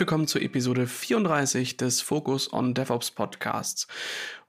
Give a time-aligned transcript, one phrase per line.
[0.00, 3.86] willkommen zur Episode 34 des Focus on DevOps Podcasts.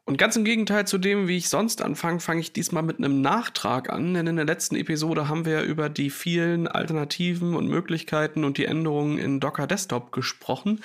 [0.06, 3.22] Und ganz im Gegenteil zu dem, wie ich sonst anfange, fange ich diesmal mit einem
[3.22, 8.44] Nachtrag an, denn in der letzten Episode haben wir über die vielen Alternativen und Möglichkeiten
[8.44, 10.82] und die Änderungen in Docker Desktop gesprochen.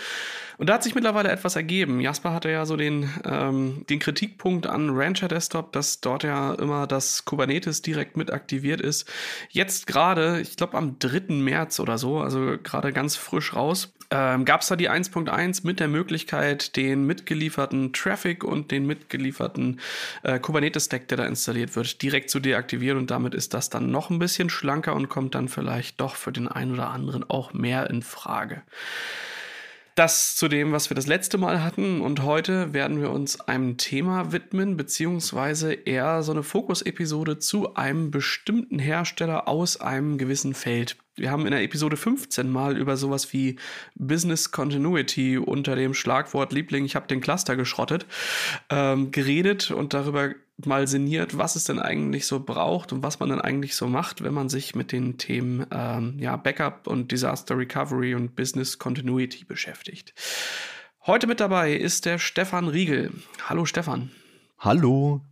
[0.59, 2.01] Und da hat sich mittlerweile etwas ergeben.
[2.01, 6.87] Jasper hatte ja so den, ähm, den Kritikpunkt an Rancher Desktop, dass dort ja immer
[6.87, 9.11] das Kubernetes direkt mit aktiviert ist.
[9.49, 11.35] Jetzt gerade, ich glaube am 3.
[11.35, 15.81] März oder so, also gerade ganz frisch raus, ähm, gab es da die 1.1 mit
[15.81, 19.81] der Möglichkeit, den mitgelieferten Traffic und den mitgelieferten
[20.23, 22.99] äh, Kubernetes-Stack, der da installiert wird, direkt zu deaktivieren.
[22.99, 26.33] Und damit ist das dann noch ein bisschen schlanker und kommt dann vielleicht doch für
[26.33, 28.63] den einen oder anderen auch mehr in Frage.
[29.97, 32.03] Das zu dem, was wir das letzte Mal hatten.
[32.03, 38.11] Und heute werden wir uns einem Thema widmen, beziehungsweise eher so eine Fokus-Episode zu einem
[38.11, 40.97] bestimmten Hersteller aus einem gewissen Feld.
[41.17, 43.57] Wir haben in der Episode 15 mal über sowas wie
[43.95, 48.07] Business Continuity unter dem Schlagwort Liebling, ich habe den Cluster geschrottet,
[48.69, 53.31] ähm, geredet und darüber mal sinniert, was es denn eigentlich so braucht und was man
[53.31, 57.57] dann eigentlich so macht, wenn man sich mit den Themen ähm, ja, Backup und Disaster
[57.57, 60.15] Recovery und Business Continuity beschäftigt.
[61.07, 63.13] Heute mit dabei ist der Stefan Riegel.
[63.49, 64.11] Hallo Stefan.
[64.59, 65.23] Hallo.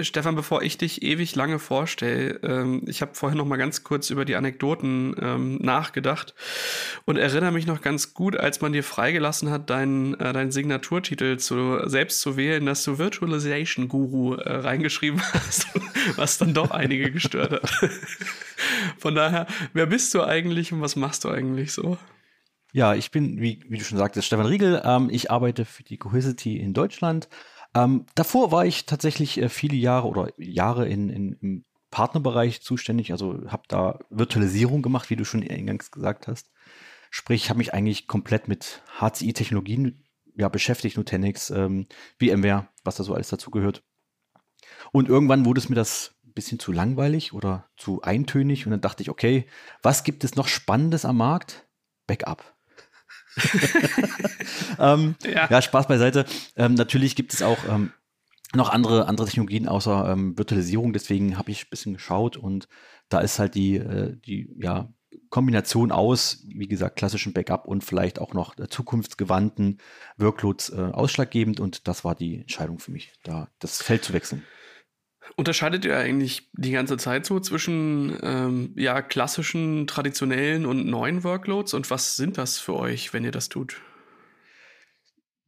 [0.00, 4.08] Stefan, bevor ich dich ewig lange vorstelle, ähm, ich habe vorhin noch mal ganz kurz
[4.10, 6.34] über die Anekdoten ähm, nachgedacht
[7.04, 11.36] und erinnere mich noch ganz gut, als man dir freigelassen hat, deinen äh, dein Signaturtitel
[11.36, 15.66] zu, selbst zu wählen, dass du Virtualization Guru äh, reingeschrieben hast,
[16.16, 17.70] was dann doch einige gestört hat.
[18.98, 21.98] Von daher, wer bist du eigentlich und was machst du eigentlich so?
[22.72, 24.80] Ja, ich bin, wie, wie du schon sagtest, Stefan Riegel.
[24.84, 27.28] Ähm, ich arbeite für die Cohesity in Deutschland
[27.74, 33.12] ähm, davor war ich tatsächlich äh, viele Jahre oder Jahre in, in, im Partnerbereich zuständig,
[33.12, 36.50] also habe da Virtualisierung gemacht, wie du schon eingangs gesagt hast.
[37.10, 40.02] Sprich, habe mich eigentlich komplett mit HCI-Technologien
[40.34, 41.86] ja, beschäftigt, Nutanix, ähm,
[42.18, 43.82] VMware, was da so alles dazu gehört.
[44.92, 48.80] Und irgendwann wurde es mir das ein bisschen zu langweilig oder zu eintönig und dann
[48.80, 49.46] dachte ich, okay,
[49.82, 51.66] was gibt es noch Spannendes am Markt?
[52.06, 52.54] Backup.
[54.78, 55.48] ähm, ja.
[55.50, 55.62] ja.
[55.62, 56.24] Spaß beiseite.
[56.56, 57.92] Ähm, natürlich gibt es auch ähm,
[58.54, 62.68] noch andere, andere Technologien außer ähm, Virtualisierung, deswegen habe ich ein bisschen geschaut und
[63.08, 64.92] da ist halt die, äh, die ja,
[65.30, 69.78] Kombination aus, wie gesagt, klassischen Backup und vielleicht auch noch äh, zukunftsgewandten
[70.18, 74.44] Workloads äh, ausschlaggebend und das war die Entscheidung für mich, da das Feld zu wechseln.
[75.36, 81.74] Unterscheidet ihr eigentlich die ganze Zeit so zwischen ähm, ja, klassischen, traditionellen und neuen Workloads?
[81.74, 83.80] Und was sind das für euch, wenn ihr das tut?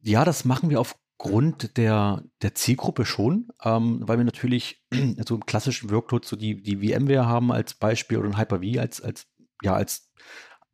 [0.01, 4.83] Ja, das machen wir aufgrund der, der Zielgruppe schon, ähm, weil wir natürlich
[5.27, 9.01] so im klassischen Workload so die, die VMware haben als Beispiel oder ein Hyper-V als,
[9.01, 9.27] als,
[9.61, 10.11] ja, als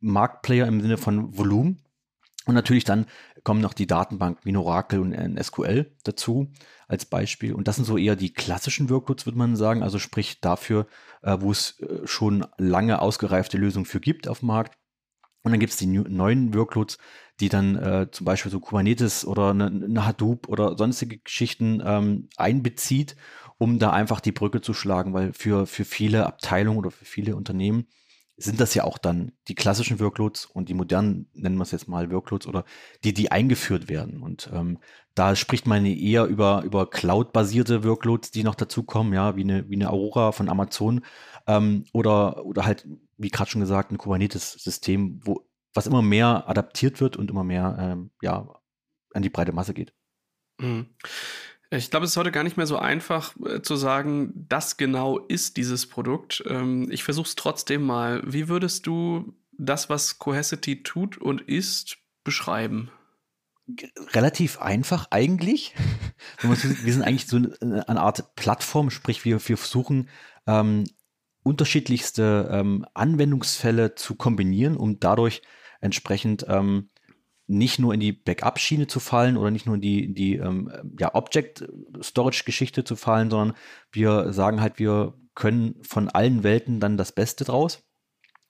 [0.00, 1.82] Marktplayer im Sinne von Volumen.
[2.44, 3.06] Und natürlich dann
[3.44, 6.52] kommen noch die Datenbanken wie Oracle und SQL dazu
[6.86, 7.54] als Beispiel.
[7.54, 9.82] Und das sind so eher die klassischen Workloads, würde man sagen.
[9.82, 10.86] Also sprich dafür,
[11.22, 14.78] äh, wo es äh, schon lange ausgereifte Lösungen für gibt auf dem Markt.
[15.42, 16.98] Und dann gibt es die neuen Workloads,
[17.40, 22.28] die dann äh, zum Beispiel so Kubernetes oder eine, eine Hadoop oder sonstige Geschichten ähm,
[22.36, 23.16] einbezieht,
[23.58, 27.34] um da einfach die Brücke zu schlagen, weil für, für viele Abteilungen oder für viele
[27.34, 27.88] Unternehmen
[28.36, 31.88] sind das ja auch dann die klassischen Workloads und die modernen, nennen wir es jetzt
[31.88, 32.64] mal Workloads oder
[33.04, 34.22] die, die eingeführt werden.
[34.22, 34.78] Und ähm,
[35.14, 39.76] da spricht man eher über, über Cloud-basierte Workloads, die noch dazukommen, ja, wie eine, wie
[39.76, 41.04] eine Aurora von Amazon
[41.46, 42.88] ähm, oder, oder halt,
[43.18, 47.76] wie gerade schon gesagt, ein Kubernetes-System, wo was immer mehr adaptiert wird und immer mehr
[47.78, 48.60] ähm, ja,
[49.14, 49.94] an die breite Masse geht.
[50.58, 50.86] Mhm.
[51.74, 55.18] Ich glaube, es ist heute gar nicht mehr so einfach äh, zu sagen, das genau
[55.18, 56.44] ist dieses Produkt.
[56.46, 58.22] Ähm, ich versuche es trotzdem mal.
[58.26, 62.90] Wie würdest du das, was Cohesity tut und ist, beschreiben?
[64.12, 65.74] Relativ einfach eigentlich.
[66.42, 66.56] wir
[66.92, 70.10] sind eigentlich so eine, eine Art Plattform, sprich wir, wir versuchen
[70.46, 70.84] ähm,
[71.42, 75.40] unterschiedlichste ähm, Anwendungsfälle zu kombinieren, um dadurch
[75.80, 76.90] entsprechend ähm,
[77.52, 81.14] nicht nur in die Backup-Schiene zu fallen oder nicht nur in die, die ähm, ja,
[81.14, 83.56] Object-Storage-Geschichte zu fallen, sondern
[83.90, 87.82] wir sagen halt, wir können von allen Welten dann das Beste draus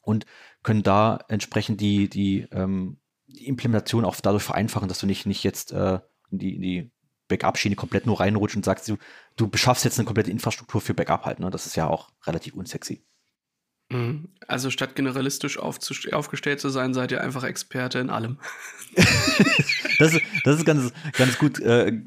[0.00, 0.26] und
[0.62, 5.42] können da entsprechend die, die, ähm, die Implementation auch dadurch vereinfachen, dass du nicht, nicht
[5.42, 5.98] jetzt äh,
[6.30, 6.90] in die, in die
[7.28, 8.96] Backup-Schiene komplett nur reinrutscht und sagst, du,
[9.36, 11.40] du beschaffst jetzt eine komplette Infrastruktur für Backup halt.
[11.40, 11.50] Ne?
[11.50, 13.04] Das ist ja auch relativ unsexy.
[13.92, 14.28] Mhm.
[14.48, 18.38] Also statt generalistisch aufgestellt zu sein, seid ihr einfach Experte in allem.
[19.98, 21.60] das, ist, das ist ganz, ganz gut.
[21.60, 22.00] Äh,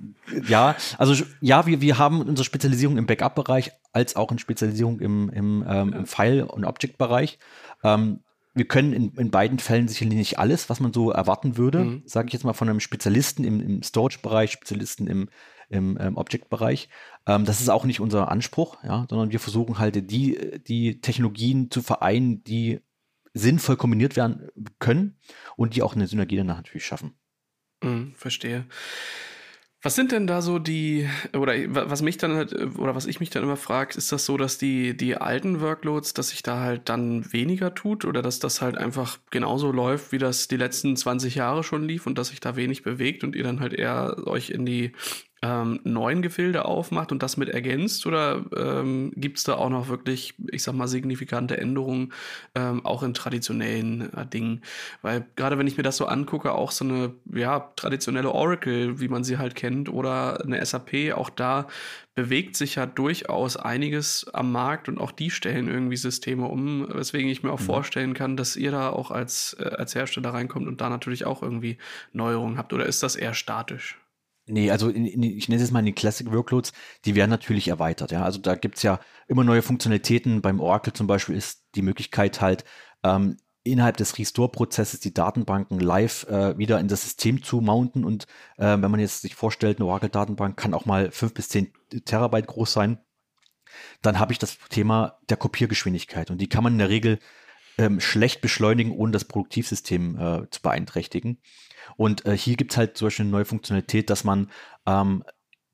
[0.48, 5.30] ja, also ja, wir, wir haben unsere Spezialisierung im Backup-Bereich als auch in Spezialisierung im,
[5.30, 7.40] im, ähm, im File- und Object-Bereich.
[7.84, 8.20] Ähm,
[8.54, 12.04] wir können in, in, beiden Fällen sicherlich nicht alles, was man so erwarten würde, mhm.
[12.06, 15.30] sage ich jetzt mal von einem Spezialisten im, im Storage-Bereich, Spezialisten im,
[15.70, 16.90] im ähm, Object-Bereich.
[17.28, 21.72] Ähm, das ist auch nicht unser Anspruch, ja, sondern wir versuchen halt die, die Technologien
[21.72, 22.82] zu vereinen, die
[23.34, 24.50] sinnvoll kombiniert werden
[24.80, 25.18] können
[25.58, 27.16] und die auch eine Synergie danach natürlich schaffen.
[27.84, 28.66] Mhm, verstehe.
[29.86, 31.08] Was sind denn da so die,
[31.38, 34.36] oder was mich dann halt, oder was ich mich dann immer frage, ist das so,
[34.36, 38.64] dass die, die alten Workloads, dass sich da halt dann weniger tut oder dass das
[38.64, 42.40] halt einfach genauso läuft, wie das die letzten 20 Jahre schon lief und dass sich
[42.40, 44.94] da wenig bewegt und ihr dann halt eher euch in die
[45.46, 48.06] ähm, neuen Gefilde aufmacht und das mit ergänzt?
[48.06, 52.14] Oder ähm, gibt es da auch noch wirklich, ich sag mal, signifikante Änderungen
[52.56, 54.62] ähm, auch in traditionellen äh, Dingen?
[55.02, 59.08] Weil gerade wenn ich mir das so angucke, auch so eine ja, traditionelle Oracle, wie
[59.08, 61.68] man sie halt kennt, oder eine SAP, auch da
[62.16, 67.30] bewegt sich ja durchaus einiges am Markt und auch die stellen irgendwie Systeme um, weswegen
[67.30, 67.66] ich mir auch mhm.
[67.66, 71.44] vorstellen kann, dass ihr da auch als, äh, als Hersteller reinkommt und da natürlich auch
[71.44, 71.78] irgendwie
[72.14, 72.72] Neuerungen habt.
[72.72, 74.00] Oder ist das eher statisch?
[74.48, 76.72] Nee, also in, in, ich nenne es mal in den Classic Workloads,
[77.06, 78.12] die werden natürlich erweitert.
[78.12, 80.42] Ja, also da gibt's ja immer neue Funktionalitäten.
[80.42, 82.64] Beim Oracle zum Beispiel ist die Möglichkeit halt,
[83.04, 88.06] ähm, innerhalb des Restore-Prozesses die Datenbanken live äh, wieder in das System zu mounten.
[88.06, 88.26] Und
[88.58, 91.74] äh, wenn man jetzt sich vorstellt, eine Oracle-Datenbank kann auch mal fünf bis zehn
[92.06, 93.00] Terabyte groß sein,
[94.04, 96.30] dann habe ich das Thema der Kopiergeschwindigkeit.
[96.30, 97.20] Und die kann man in der Regel
[97.78, 101.40] ähm, schlecht beschleunigen, ohne das Produktivsystem äh, zu beeinträchtigen.
[101.98, 104.50] Und äh, hier gibt es halt zum Beispiel eine neue Funktionalität, dass man
[104.86, 105.24] ähm,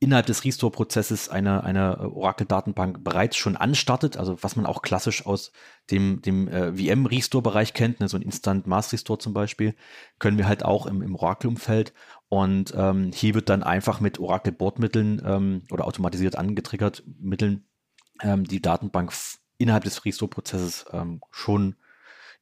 [0.01, 5.25] innerhalb des Restore-Prozesses eine, eine äh, Oracle-Datenbank bereits schon anstartet, also was man auch klassisch
[5.27, 5.51] aus
[5.91, 9.75] dem, dem äh, VM-Restore-Bereich kennt, ne, so ein Instant Mass Restore zum Beispiel,
[10.17, 11.93] können wir halt auch im, im Oracle-Umfeld.
[12.29, 17.67] Und ähm, hier wird dann einfach mit Oracle-Bordmitteln ähm, oder automatisiert angetriggert Mitteln
[18.23, 19.13] ähm, die Datenbank
[19.59, 21.75] innerhalb des Restore-Prozesses ähm, schon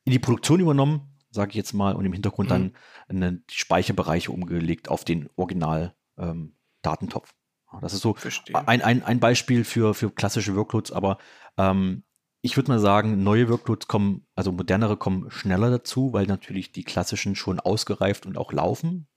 [0.05, 2.53] in die Produktion übernommen sage ich jetzt mal, und im Hintergrund mhm.
[2.53, 2.73] dann
[3.07, 7.33] eine, die Speicherbereiche umgelegt auf den Original-Datentopf.
[7.73, 8.15] Ähm, das ist so
[8.53, 11.19] ein, ein, ein Beispiel für, für klassische Workloads, aber
[11.57, 12.03] ähm,
[12.41, 16.83] ich würde mal sagen, neue Workloads kommen, also modernere kommen schneller dazu, weil natürlich die
[16.83, 19.07] klassischen schon ausgereift und auch laufen.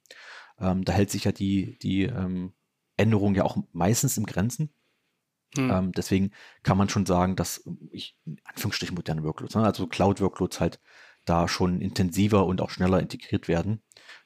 [0.58, 2.52] Ähm, da hält sich ja die, die ähm,
[2.96, 4.75] Änderung ja auch meistens im Grenzen.
[5.56, 5.70] Hm.
[5.70, 6.31] Ähm, deswegen
[6.62, 10.81] kann man schon sagen, dass ich in Anführungsstrichen moderne Workloads, ne, also Cloud-Workloads halt
[11.25, 13.82] da schon intensiver und auch schneller integriert werden,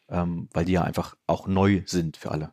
[0.08, 2.52] ähm, weil die ja einfach auch neu sind für alle.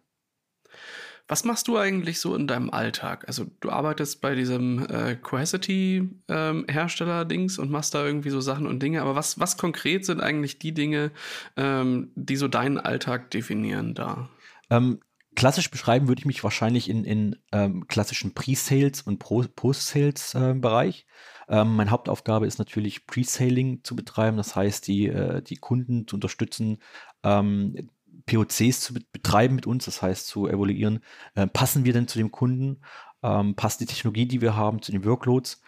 [1.27, 3.25] Was machst du eigentlich so in deinem Alltag?
[3.27, 8.83] Also du arbeitest bei diesem äh, Cohesity-Hersteller-Dings ähm, und machst da irgendwie so Sachen und
[8.83, 11.11] Dinge, aber was, was konkret sind eigentlich die Dinge,
[11.55, 14.27] ähm, die so deinen Alltag definieren da?
[14.69, 14.99] Ähm,
[15.35, 21.05] klassisch beschreiben würde ich mich wahrscheinlich in, in ähm, klassischen Pre-Sales und Post-Sales-Bereich.
[21.47, 26.07] Äh, ähm, meine Hauptaufgabe ist natürlich Pre-Saling zu betreiben, das heißt, die, äh, die Kunden
[26.07, 26.79] zu unterstützen,
[27.23, 27.89] ähm,
[28.25, 31.03] POCs zu betreiben mit uns, das heißt zu evaluieren,
[31.35, 32.81] äh, passen wir denn zu dem Kunden,
[33.21, 35.61] ähm, passt die Technologie, die wir haben, zu den Workloads.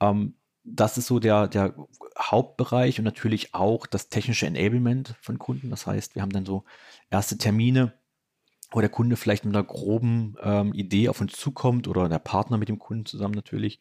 [0.00, 0.34] Ähm,
[0.64, 1.74] das ist so der, der
[2.18, 5.70] Hauptbereich und natürlich auch das technische Enablement von Kunden.
[5.70, 6.64] Das heißt, wir haben dann so
[7.10, 7.94] erste Termine,
[8.70, 12.56] wo der Kunde vielleicht mit einer groben ähm, Idee auf uns zukommt oder der Partner
[12.56, 13.80] mit dem Kunden zusammen natürlich,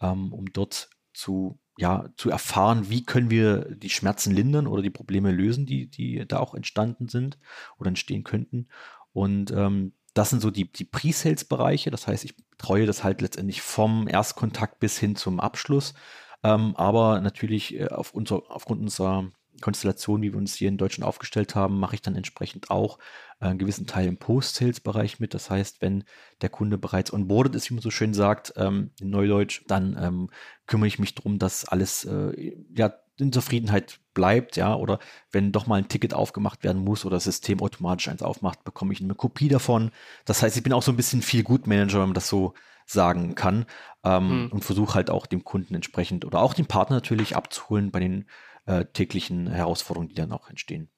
[0.00, 4.90] ähm, um dort zu, ja, zu erfahren, wie können wir die Schmerzen lindern oder die
[4.90, 7.38] Probleme lösen, die, die da auch entstanden sind
[7.78, 8.66] oder entstehen könnten.
[9.12, 11.90] Und ähm, das sind so die, die Pre-Sales-Bereiche.
[11.90, 15.94] Das heißt, ich betreue das halt letztendlich vom Erstkontakt bis hin zum Abschluss.
[16.42, 19.30] Ähm, aber natürlich äh, auf unser, aufgrund unserer
[19.64, 22.98] Konstellation, wie wir uns hier in Deutschland aufgestellt haben, mache ich dann entsprechend auch
[23.40, 25.32] äh, einen gewissen Teil im Post-Sales-Bereich mit.
[25.32, 26.04] Das heißt, wenn
[26.42, 30.28] der Kunde bereits onboarded ist, wie man so schön sagt, ähm, in Neudeutsch, dann ähm,
[30.66, 34.98] kümmere ich mich darum, dass alles äh, ja, in Zufriedenheit bleibt, ja, oder
[35.32, 38.92] wenn doch mal ein Ticket aufgemacht werden muss oder das System automatisch eins aufmacht, bekomme
[38.92, 39.92] ich eine Kopie davon.
[40.26, 42.52] Das heißt, ich bin auch so ein bisschen viel Gut-Manager, wenn man das so
[42.86, 43.66] sagen kann
[44.04, 44.48] ähm, mhm.
[44.52, 48.26] und versuche halt auch dem Kunden entsprechend oder auch dem Partner natürlich abzuholen bei den
[48.66, 50.90] äh, täglichen Herausforderungen, die dann auch entstehen.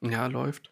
[0.00, 0.70] Ja, läuft.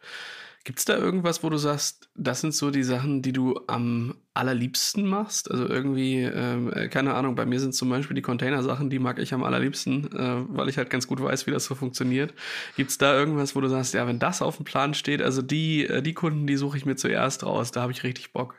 [0.66, 4.16] Gibt es da irgendwas, wo du sagst, das sind so die Sachen, die du am
[4.34, 5.48] allerliebsten machst?
[5.48, 9.20] Also irgendwie, ähm, äh, keine Ahnung, bei mir sind zum Beispiel die Container-Sachen, die mag
[9.20, 12.34] ich am allerliebsten, äh, weil ich halt ganz gut weiß, wie das so funktioniert.
[12.74, 15.40] Gibt es da irgendwas, wo du sagst, ja, wenn das auf dem Plan steht, also
[15.40, 18.56] die, äh, die Kunden, die suche ich mir zuerst raus, da habe ich richtig Bock.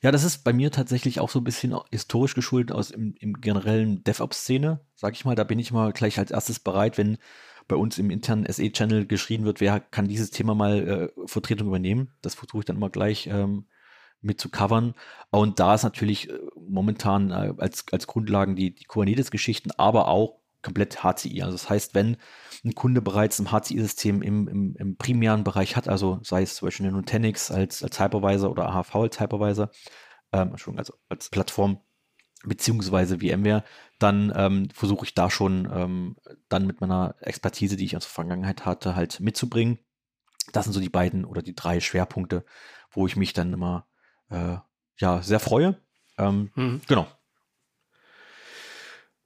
[0.00, 3.40] Ja, das ist bei mir tatsächlich auch so ein bisschen historisch geschuldet aus im, im
[3.40, 5.34] generellen DevOps-Szene, sag ich mal.
[5.34, 7.18] Da bin ich mal gleich als erstes bereit, wenn
[7.68, 12.12] bei uns im internen SE-Channel geschrien wird, wer kann dieses Thema mal äh, Vertretung übernehmen.
[12.20, 13.66] Das versuche ich dann immer gleich ähm,
[14.20, 14.94] mit zu covern.
[15.30, 20.40] Und da ist natürlich äh, momentan äh, als, als Grundlagen die, die Kubernetes-Geschichten, aber auch
[20.62, 21.42] komplett HCI.
[21.42, 22.16] Also das heißt, wenn
[22.64, 26.66] ein Kunde bereits ein HCI-System im, im, im, primären Bereich hat, also sei es zum
[26.66, 29.70] Beispiel eine Nutanix als, als Hypervisor oder AHV als Hypervisor,
[30.32, 31.80] ähm, Entschuldigung, also als Plattform,
[32.44, 33.64] beziehungsweise VMware,
[33.98, 36.16] dann ähm, versuche ich da schon ähm,
[36.48, 39.78] dann mit meiner Expertise, die ich aus der Vergangenheit hatte, halt mitzubringen.
[40.52, 42.44] Das sind so die beiden oder die drei Schwerpunkte,
[42.90, 43.86] wo ich mich dann immer
[44.28, 44.56] äh,
[44.98, 45.80] ja sehr freue.
[46.18, 46.80] Ähm, mhm.
[46.86, 47.06] Genau.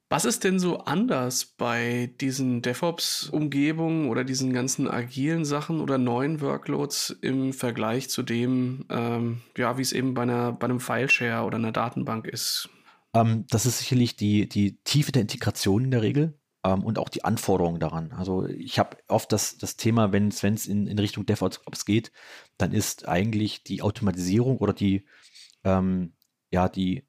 [0.09, 6.41] Was ist denn so anders bei diesen DevOps-Umgebungen oder diesen ganzen agilen Sachen oder neuen
[6.41, 11.45] Workloads im Vergleich zu dem, ähm, ja, wie es eben bei, einer, bei einem Fileshare
[11.45, 12.69] oder einer Datenbank ist?
[13.15, 17.09] Ähm, das ist sicherlich die, die Tiefe der Integration in der Regel ähm, und auch
[17.09, 18.13] die Anforderungen daran.
[18.13, 22.13] Also ich habe oft das, das Thema, wenn es in, in Richtung DevOps geht,
[22.59, 25.05] dann ist eigentlich die Automatisierung oder die,
[25.65, 26.15] ähm,
[26.53, 27.09] ja, die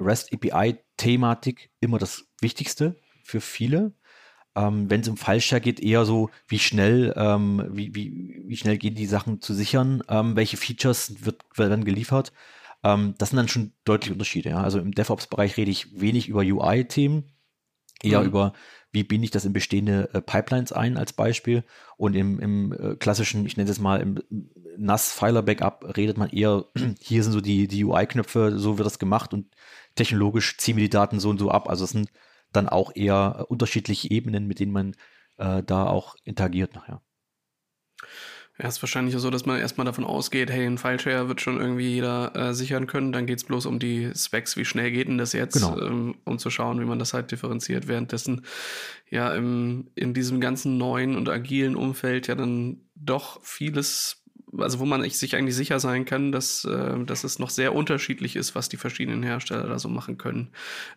[0.00, 0.32] REST
[1.02, 3.92] API-Thematik immer das Wichtigste für viele.
[4.54, 8.78] Ähm, Wenn es um Fallshare geht, eher so, wie schnell, ähm, wie, wie, wie schnell
[8.78, 12.32] gehen die Sachen zu sichern, ähm, welche Features wird, werden geliefert.
[12.84, 14.50] Ähm, das sind dann schon deutliche Unterschiede.
[14.50, 14.62] Ja?
[14.62, 17.31] Also im DevOps-Bereich rede ich wenig über UI-Themen,
[18.02, 18.26] eher mhm.
[18.26, 18.52] über,
[18.92, 21.64] wie binde ich das in bestehende äh, Pipelines ein als Beispiel.
[21.96, 24.22] Und im, im äh, klassischen, ich nenne es mal, im
[24.76, 26.66] NAS-Filer-Backup redet man eher,
[27.00, 29.54] hier sind so die, die UI-Knöpfe, so wird das gemacht und
[29.94, 31.68] technologisch ziehen wir die Daten so und so ab.
[31.68, 32.10] Also es sind
[32.52, 34.96] dann auch eher äh, unterschiedliche Ebenen, mit denen man
[35.38, 36.94] äh, da auch interagiert nachher.
[36.94, 37.02] Ja,
[38.68, 42.34] ist wahrscheinlich so, dass man erstmal davon ausgeht, hey, ein Fileshare wird schon irgendwie jeder
[42.36, 43.12] äh, sichern können.
[43.12, 45.80] Dann geht es bloß um die Specs, wie schnell geht denn das jetzt, genau.
[45.80, 47.88] ähm, um zu schauen, wie man das halt differenziert.
[47.88, 48.44] Währenddessen
[49.10, 54.21] ja im, in diesem ganzen neuen und agilen Umfeld ja dann doch vieles
[54.58, 58.36] also wo man sich eigentlich sicher sein kann, dass, äh, dass es noch sehr unterschiedlich
[58.36, 60.50] ist, was die verschiedenen Hersteller da so machen können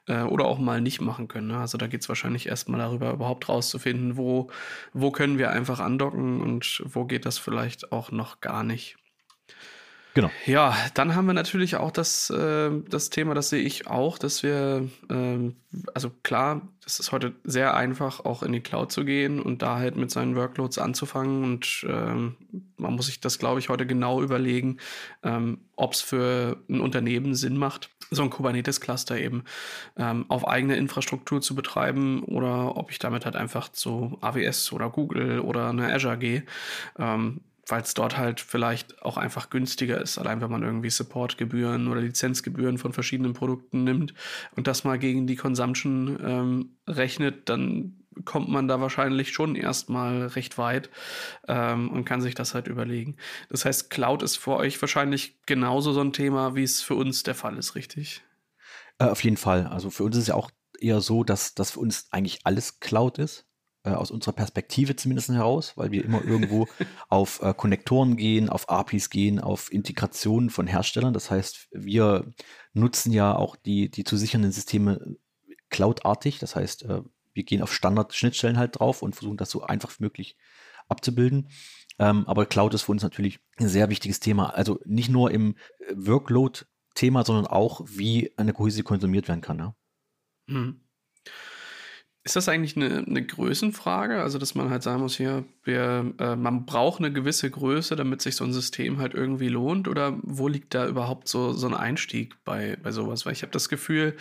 [0.08, 1.48] äh, oder auch mal nicht machen können.
[1.48, 1.58] Ne?
[1.58, 4.50] Also da geht es wahrscheinlich erstmal darüber, überhaupt rauszufinden, wo,
[4.94, 8.98] wo können wir einfach andocken und wo geht das vielleicht auch noch gar nicht.
[10.16, 10.32] Genau.
[10.46, 14.44] Ja, dann haben wir natürlich auch das, äh, das Thema, das sehe ich auch, dass
[14.44, 15.52] wir, äh,
[15.94, 19.76] also klar, es ist heute sehr einfach, auch in die Cloud zu gehen und da
[19.76, 21.44] halt mit seinen Workloads anzufangen.
[21.44, 22.38] Und ähm,
[22.78, 24.78] man muss sich das, glaube ich, heute genau überlegen,
[25.22, 29.44] ähm, ob es für ein Unternehmen Sinn macht, so ein Kubernetes-Cluster eben
[29.98, 34.90] ähm, auf eigene Infrastruktur zu betreiben oder ob ich damit halt einfach zu AWS oder
[34.90, 36.46] Google oder eine Azure gehe.
[36.98, 41.88] Ähm, weil es dort halt vielleicht auch einfach günstiger ist, allein wenn man irgendwie Supportgebühren
[41.88, 44.14] oder Lizenzgebühren von verschiedenen Produkten nimmt
[44.56, 50.28] und das mal gegen die Consumption ähm, rechnet, dann kommt man da wahrscheinlich schon erstmal
[50.28, 50.90] recht weit
[51.48, 53.18] ähm, und kann sich das halt überlegen.
[53.50, 57.24] Das heißt, Cloud ist für euch wahrscheinlich genauso so ein Thema, wie es für uns
[57.24, 58.24] der Fall ist, richtig?
[59.00, 59.68] Äh, auf jeden Fall.
[59.68, 62.80] Also für uns ist es ja auch eher so, dass das für uns eigentlich alles
[62.80, 63.45] Cloud ist
[63.86, 66.68] äh, aus unserer Perspektive zumindest heraus, weil wir immer irgendwo
[67.10, 71.14] auf äh, Konnektoren gehen, auf APIs gehen, auf Integrationen von Herstellern.
[71.14, 72.34] Das heißt, wir
[72.74, 75.16] nutzen ja auch die, die zu sichernden Systeme
[75.70, 76.40] cloudartig.
[76.40, 77.02] Das heißt, äh,
[77.34, 80.36] wir gehen auf Standard-Schnittstellen halt drauf und versuchen das so einfach wie möglich
[80.88, 81.50] abzubilden.
[82.00, 84.50] Ähm, aber Cloud ist für uns natürlich ein sehr wichtiges Thema.
[84.50, 89.60] Also nicht nur im äh, Workload-Thema, sondern auch, wie eine Kohäsie konsumiert werden kann.
[89.60, 89.76] Ja?
[90.48, 90.82] Mhm.
[92.26, 94.20] Ist das eigentlich eine, eine Größenfrage?
[94.20, 98.24] Also, dass man halt sagen muss, hier, wir, äh, man braucht eine gewisse Größe, damit
[98.24, 99.88] sich so ein System halt irgendwie lohnt?
[99.88, 103.28] Oder wo liegt da überhaupt so, so ein Einstieg bei, bei sowas?
[103.28, 104.18] Weil ich habe das Gefühl,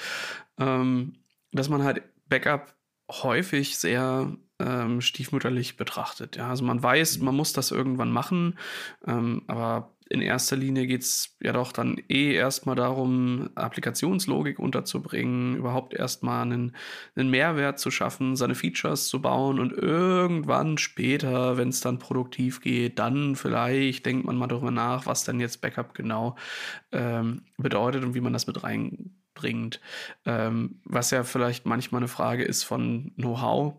[0.58, 1.14] ähm,
[1.50, 2.74] dass man halt Backup
[3.10, 6.36] häufig sehr ähm, stiefmütterlich betrachtet.
[6.36, 8.58] Ja, also man weiß, man muss das irgendwann machen,
[9.06, 15.56] ähm, aber in erster Linie geht es ja doch dann eh erstmal darum, Applikationslogik unterzubringen,
[15.56, 16.76] überhaupt erstmal einen,
[17.16, 22.60] einen Mehrwert zu schaffen, seine Features zu bauen und irgendwann später, wenn es dann produktiv
[22.60, 26.36] geht, dann vielleicht denkt man mal darüber nach, was denn jetzt Backup genau
[26.92, 29.80] ähm, bedeutet und wie man das mit reinbringt.
[30.26, 33.74] Ähm, was ja vielleicht manchmal eine Frage ist von Know-how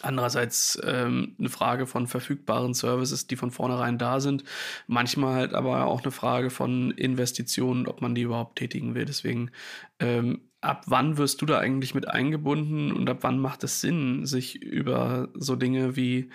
[0.00, 4.42] Andererseits ähm, eine Frage von verfügbaren Services, die von vornherein da sind.
[4.86, 9.04] Manchmal halt aber auch eine Frage von Investitionen, ob man die überhaupt tätigen will.
[9.04, 9.50] Deswegen,
[9.98, 14.24] ähm, ab wann wirst du da eigentlich mit eingebunden und ab wann macht es Sinn,
[14.24, 16.30] sich über so Dinge wie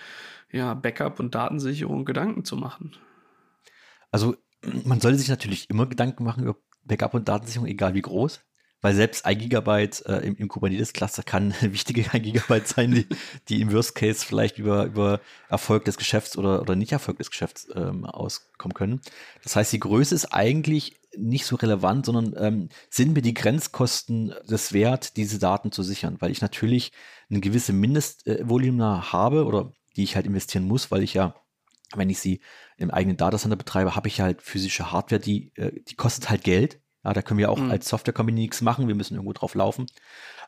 [0.52, 2.96] ja, Backup und Datensicherung Gedanken zu machen?
[4.12, 4.36] Also
[4.84, 8.40] man sollte sich natürlich immer Gedanken machen über Backup und Datensicherung, egal wie groß.
[8.80, 13.06] Weil selbst ein Gigabyte äh, im, im Kubernetes-Cluster kann wichtige ein Gigabyte sein, die,
[13.48, 17.68] die im Worst Case vielleicht über, über Erfolg des Geschäfts oder, oder Nicht-Erfolg des Geschäfts
[17.74, 19.00] ähm, auskommen können.
[19.42, 24.34] Das heißt, die Größe ist eigentlich nicht so relevant, sondern ähm, sind mir die Grenzkosten
[24.48, 26.92] des Wert, diese Daten zu sichern, weil ich natürlich
[27.30, 31.34] eine gewisse Mindestvolumen habe oder die ich halt investieren muss, weil ich ja,
[31.94, 32.40] wenn ich sie
[32.76, 36.80] im eigenen Datacenter betreibe, habe ich halt physische Hardware, die, äh, die kostet halt Geld.
[37.08, 37.70] Ja, da können wir auch mhm.
[37.70, 38.86] als Software Company nichts machen.
[38.86, 39.86] Wir müssen irgendwo drauf laufen.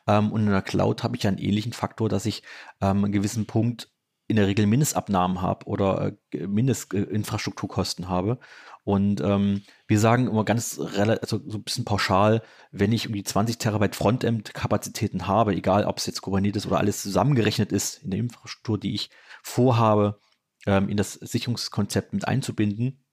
[0.07, 2.43] Ähm, und in der Cloud habe ich ja einen ähnlichen Faktor, dass ich
[2.81, 3.89] ähm, einen gewissen Punkt
[4.27, 8.37] in der Regel Mindestabnahmen habe oder äh, Mindestinfrastrukturkosten habe.
[8.83, 13.23] Und ähm, wir sagen immer ganz also so ein bisschen pauschal, wenn ich um die
[13.23, 18.19] 20 Terabyte Frontend-Kapazitäten habe, egal ob es jetzt Kubernetes oder alles zusammengerechnet ist in der
[18.19, 19.09] Infrastruktur, die ich
[19.41, 20.19] vorhabe,
[20.67, 23.03] ähm, in das Sicherungskonzept mit einzubinden,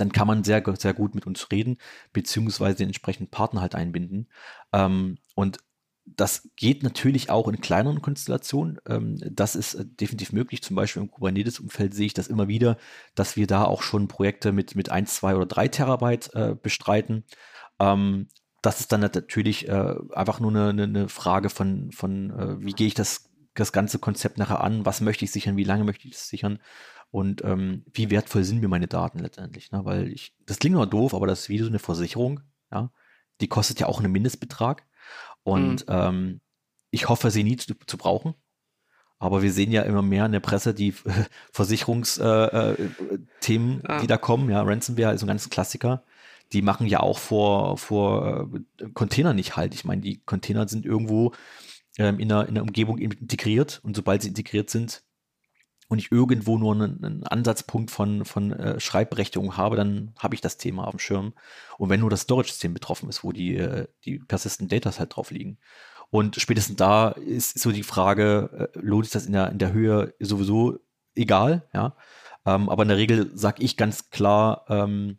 [0.00, 1.78] dann kann man sehr, sehr gut mit uns reden,
[2.12, 4.28] beziehungsweise den entsprechenden Partner halt einbinden.
[4.72, 5.58] Ähm, und
[6.16, 8.78] das geht natürlich auch in kleineren Konstellationen.
[8.88, 10.62] Ähm, das ist äh, definitiv möglich.
[10.62, 12.76] Zum Beispiel im Kubernetes-Umfeld sehe ich das immer wieder,
[13.14, 17.24] dass wir da auch schon Projekte mit, mit 1, 2 oder 3 Terabyte äh, bestreiten.
[17.78, 18.28] Ähm,
[18.62, 22.94] das ist dann natürlich äh, einfach nur eine, eine Frage von, von wie gehe ich
[22.94, 26.28] das, das ganze Konzept nachher an, was möchte ich sichern, wie lange möchte ich das
[26.28, 26.58] sichern
[27.10, 29.72] und ähm, wie wertvoll sind mir meine Daten letztendlich.
[29.72, 29.84] Ne?
[29.84, 32.40] Weil ich, das klingt nur doof, aber das ist wie so eine Versicherung,
[32.70, 32.92] ja.
[33.40, 34.84] Die kostet ja auch einen Mindestbetrag.
[35.42, 35.94] Und mhm.
[35.94, 36.40] ähm,
[36.90, 38.34] ich hoffe, sie nie zu, zu, brauchen.
[39.18, 44.00] Aber wir sehen ja immer mehr in der Presse die äh, Versicherungsthemen, äh, ah.
[44.00, 44.50] die da kommen.
[44.50, 46.04] Ja, Ransomware ist ein ganz Klassiker.
[46.52, 49.74] Die machen ja auch vor, vor äh, Containern nicht halt.
[49.74, 51.32] Ich meine, die Container sind irgendwo
[51.98, 55.02] ähm, in, der, in der Umgebung integriert und sobald sie integriert sind,
[55.90, 60.40] und ich irgendwo nur einen, einen Ansatzpunkt von, von äh, Schreibberechtigung habe, dann habe ich
[60.40, 61.34] das Thema auf dem Schirm.
[61.78, 65.32] Und wenn nur das Storage-System betroffen ist, wo die, äh, die Persistent Datas halt drauf
[65.32, 65.58] liegen.
[66.08, 69.72] Und spätestens da ist so die Frage, äh, lohnt sich das in der, in der
[69.72, 70.78] Höhe sowieso
[71.16, 71.96] egal, ja.
[72.46, 75.18] Ähm, aber in der Regel sage ich ganz klar, ähm,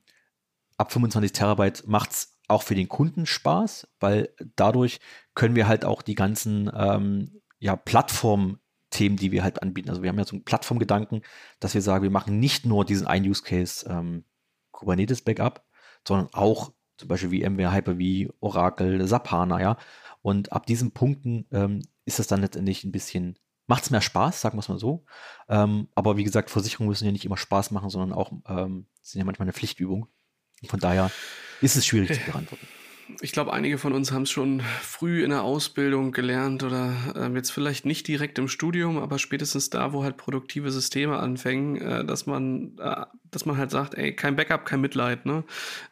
[0.77, 5.01] ab 25 Terabyte macht's auch für den Kunden Spaß, weil dadurch
[5.35, 8.60] können wir halt auch die ganzen ähm, ja, Plattformen
[8.91, 9.89] Themen, die wir halt anbieten.
[9.89, 11.23] Also wir haben ja so einen Plattformgedanken,
[11.59, 14.25] dass wir sagen, wir machen nicht nur diesen ein Use Case ähm,
[14.71, 15.65] Kubernetes Backup,
[16.07, 19.77] sondern auch zum Beispiel wie MWare, Hyper-V, Oracle, SAP HANA, ja.
[20.21, 24.39] Und ab diesen Punkten ähm, ist das dann letztendlich ein bisschen, macht es mehr Spaß,
[24.39, 25.05] sagen wir es mal so.
[25.49, 29.19] Ähm, aber wie gesagt, Versicherungen müssen ja nicht immer Spaß machen, sondern auch ähm, sind
[29.19, 30.07] ja manchmal eine Pflichtübung.
[30.61, 31.09] Und von daher
[31.61, 32.67] ist es schwierig zu beantworten
[33.21, 37.33] ich glaube, einige von uns haben es schon früh in der Ausbildung gelernt oder äh,
[37.35, 42.05] jetzt vielleicht nicht direkt im Studium, aber spätestens da, wo halt produktive Systeme anfangen, äh,
[42.05, 45.43] dass man, äh, dass man halt sagt, ey, kein Backup, kein Mitleid, ne?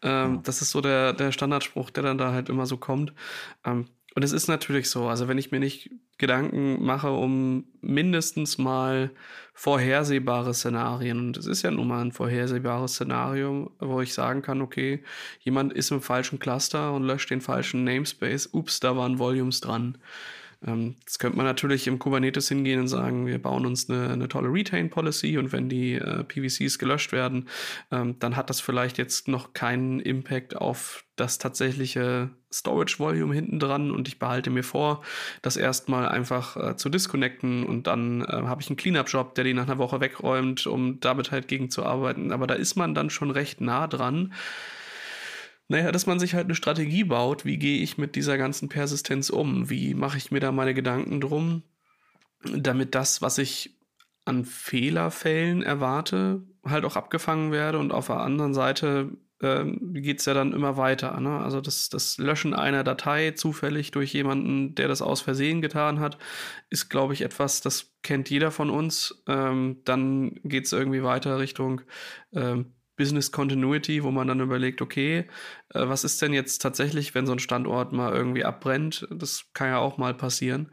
[0.01, 0.41] Ähm, ja.
[0.43, 3.13] Das ist so der, der Standardspruch, der dann da halt immer so kommt.
[3.65, 8.57] Ähm, und es ist natürlich so, also wenn ich mir nicht Gedanken mache um mindestens
[8.57, 9.11] mal
[9.53, 14.61] vorhersehbare Szenarien, und es ist ja nun mal ein vorhersehbares Szenario, wo ich sagen kann,
[14.61, 15.03] okay,
[15.39, 19.97] jemand ist im falschen Cluster und löscht den falschen Namespace, ups, da waren Volumes dran.
[20.65, 24.27] Ähm, das könnte man natürlich im Kubernetes hingehen und sagen, wir bauen uns eine, eine
[24.27, 27.47] tolle Retain-Policy und wenn die äh, PVCs gelöscht werden,
[27.91, 33.91] ähm, dann hat das vielleicht jetzt noch keinen Impact auf das tatsächliche Storage-Volume hinten dran
[33.91, 35.03] und ich behalte mir vor,
[35.41, 39.53] das erstmal einfach äh, zu disconnecten und dann äh, habe ich einen Cleanup-Job, der die
[39.53, 42.31] nach einer Woche wegräumt, um damit halt gegenzuarbeiten.
[42.31, 44.33] Aber da ist man dann schon recht nah dran.
[45.67, 49.29] Naja, dass man sich halt eine Strategie baut, wie gehe ich mit dieser ganzen Persistenz
[49.29, 49.69] um?
[49.69, 51.61] Wie mache ich mir da meine Gedanken drum,
[52.43, 53.75] damit das, was ich
[54.25, 60.25] an Fehlerfällen erwarte, halt auch abgefangen werde und auf der anderen Seite ähm, geht es
[60.25, 61.19] ja dann immer weiter.
[61.19, 61.39] Ne?
[61.39, 66.17] Also das, das Löschen einer Datei zufällig durch jemanden, der das aus Versehen getan hat,
[66.69, 69.23] ist, glaube ich, etwas, das kennt jeder von uns.
[69.27, 71.81] Ähm, dann geht es irgendwie weiter Richtung
[72.33, 75.19] ähm, Business Continuity, wo man dann überlegt, okay,
[75.73, 79.07] äh, was ist denn jetzt tatsächlich, wenn so ein Standort mal irgendwie abbrennt?
[79.09, 80.69] Das kann ja auch mal passieren.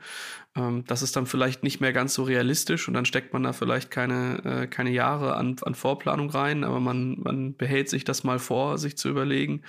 [0.57, 3.53] Ähm, das ist dann vielleicht nicht mehr ganz so realistisch und dann steckt man da
[3.53, 8.25] vielleicht keine, äh, keine Jahre an, an Vorplanung rein, aber man, man behält sich das
[8.25, 9.63] mal vor, sich zu überlegen.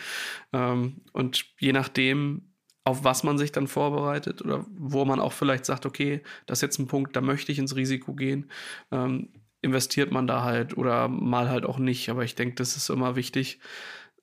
[0.51, 2.53] Ähm, und je nachdem,
[2.85, 6.63] auf was man sich dann vorbereitet oder wo man auch vielleicht sagt, okay, das ist
[6.63, 8.49] jetzt ein Punkt, da möchte ich ins Risiko gehen,
[8.91, 9.29] ähm,
[9.61, 12.09] investiert man da halt oder mal halt auch nicht.
[12.09, 13.59] Aber ich denke, das ist immer wichtig,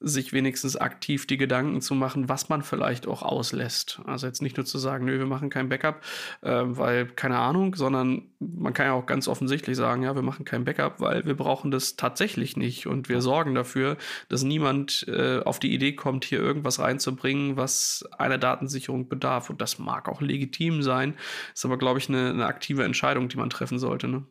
[0.00, 4.00] sich wenigstens aktiv die Gedanken zu machen, was man vielleicht auch auslässt.
[4.04, 6.02] Also jetzt nicht nur zu sagen, nö, wir machen kein Backup,
[6.42, 10.44] äh, weil keine Ahnung, sondern man kann ja auch ganz offensichtlich sagen, ja, wir machen
[10.44, 13.96] kein Backup, weil wir brauchen das tatsächlich nicht und wir sorgen dafür,
[14.28, 19.48] dass niemand äh, auf die Idee kommt, hier irgendwas reinzubringen, was einer Datensicherung bedarf.
[19.48, 21.14] Und das mag auch legitim sein,
[21.54, 24.08] ist aber, glaube ich, eine, eine aktive Entscheidung, die man treffen sollte.
[24.08, 24.24] Ne?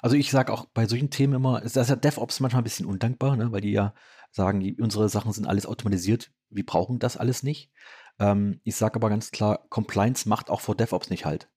[0.00, 2.86] Also ich sage auch bei solchen Themen immer, das ist ja DevOps manchmal ein bisschen
[2.86, 3.94] undankbar, ne, weil die ja
[4.30, 7.70] sagen, unsere Sachen sind alles automatisiert, wir brauchen das alles nicht.
[8.18, 11.48] Ähm, ich sage aber ganz klar, Compliance macht auch vor DevOps nicht halt.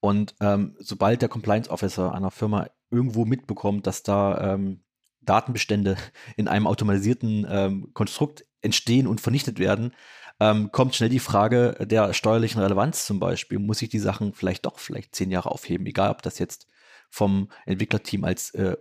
[0.00, 4.82] Und ähm, sobald der Compliance Officer einer Firma irgendwo mitbekommt, dass da ähm,
[5.20, 5.96] Datenbestände
[6.36, 9.92] in einem automatisierten ähm, Konstrukt entstehen und vernichtet werden,
[10.40, 13.58] ähm, kommt schnell die Frage der steuerlichen Relevanz zum Beispiel.
[13.58, 16.66] Muss ich die Sachen vielleicht doch vielleicht zehn Jahre aufheben, egal ob das jetzt
[17.12, 18.76] vom Entwicklerteam als äh,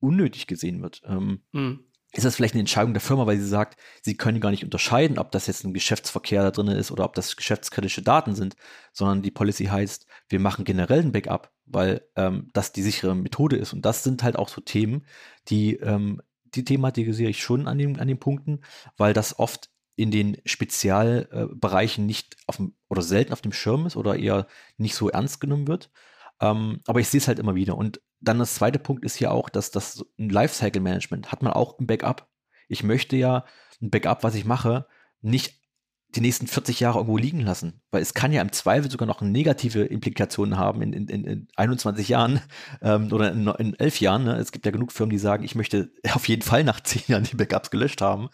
[0.00, 1.02] unnötig gesehen wird.
[1.06, 1.84] Ähm, mhm
[2.16, 5.18] ist das vielleicht eine Entscheidung der Firma, weil sie sagt, sie können gar nicht unterscheiden,
[5.18, 8.54] ob das jetzt ein Geschäftsverkehr da drin ist oder ob das geschäftskritische Daten sind,
[8.92, 13.56] sondern die Policy heißt, wir machen generell ein Backup, weil ähm, das die sichere Methode
[13.56, 13.72] ist.
[13.72, 15.04] Und das sind halt auch so Themen,
[15.48, 18.60] die, ähm, die thematisiere ich schon an, dem, an den Punkten,
[18.96, 23.96] weil das oft in den Spezialbereichen nicht auf dem, oder selten auf dem Schirm ist
[23.96, 25.90] oder eher nicht so ernst genommen wird.
[26.40, 27.76] Ähm, aber ich sehe es halt immer wieder.
[27.76, 31.52] Und dann das zweite Punkt ist hier auch, dass das ein Lifecycle Management hat man
[31.52, 32.28] auch im Backup.
[32.68, 33.44] Ich möchte ja
[33.82, 34.86] ein Backup, was ich mache,
[35.20, 35.60] nicht
[36.16, 39.20] die nächsten 40 Jahre irgendwo liegen lassen, weil es kann ja im Zweifel sogar noch
[39.20, 42.40] negative Implikationen haben in, in, in 21 Jahren
[42.82, 44.24] ähm, oder in, in 11 Jahren.
[44.24, 44.36] Ne?
[44.36, 47.24] Es gibt ja genug Firmen, die sagen, ich möchte auf jeden Fall nach 10 Jahren
[47.24, 48.28] die Backups gelöscht haben.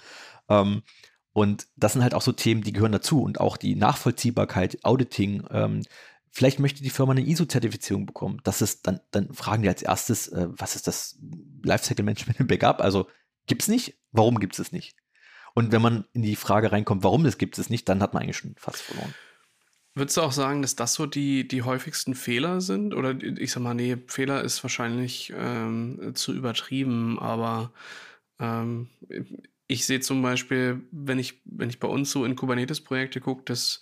[0.49, 0.83] Ähm,
[1.33, 5.45] und das sind halt auch so Themen, die gehören dazu und auch die Nachvollziehbarkeit, Auditing,
[5.51, 5.83] ähm,
[6.31, 8.41] vielleicht möchte die Firma eine ISO-Zertifizierung bekommen.
[8.45, 11.19] Das ist dann, dann fragen die als erstes, äh, was ist das
[11.63, 12.81] Lifecycle Management im Backup?
[12.81, 13.09] Also
[13.47, 13.99] gibt es nicht?
[14.13, 14.97] Warum gibt es es nicht?
[15.55, 18.23] Und wenn man in die Frage reinkommt, warum es gibt es nicht, dann hat man
[18.23, 19.15] eigentlich schon fast verloren.
[19.95, 22.95] Würdest du auch sagen, dass das so die, die häufigsten Fehler sind?
[22.95, 27.73] Oder ich sag mal, nee, Fehler ist wahrscheinlich ähm, zu übertrieben, aber
[28.39, 28.89] ähm,
[29.67, 33.81] ich sehe zum Beispiel, wenn ich, wenn ich bei uns so in Kubernetes-Projekte gucke, dass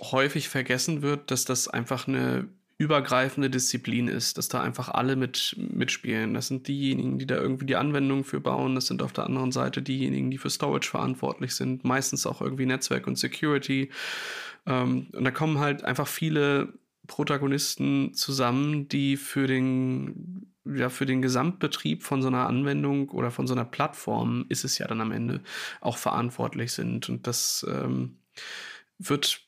[0.00, 5.54] häufig vergessen wird, dass das einfach eine übergreifende Disziplin ist, dass da einfach alle mit,
[5.56, 6.34] mitspielen.
[6.34, 8.74] Das sind diejenigen, die da irgendwie die Anwendung für bauen.
[8.74, 11.84] Das sind auf der anderen Seite diejenigen, die für Storage verantwortlich sind.
[11.84, 13.90] Meistens auch irgendwie Netzwerk und Security.
[14.66, 16.74] Ähm, und da kommen halt einfach viele
[17.06, 23.46] Protagonisten zusammen, die für den, ja, für den Gesamtbetrieb von so einer Anwendung oder von
[23.46, 25.42] so einer Plattform ist es ja dann am Ende
[25.80, 27.08] auch verantwortlich sind.
[27.08, 28.16] Und das ähm,
[28.98, 29.43] wird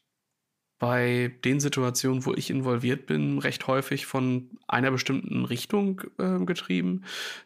[0.79, 7.05] bei den Situationen, wo ich involviert bin, recht häufig von einer bestimmten Richtung äh, getrieben,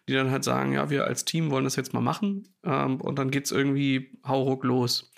[0.08, 3.18] die dann halt sagen, ja, wir als Team wollen das jetzt mal machen ähm, und
[3.18, 5.12] dann geht es irgendwie hauruck los.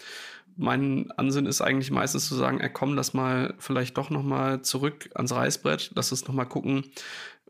[0.57, 5.09] Mein Ansinn ist eigentlich meistens zu sagen, komm, lass mal vielleicht doch noch mal zurück
[5.15, 6.85] ans Reißbrett, lass uns noch mal gucken,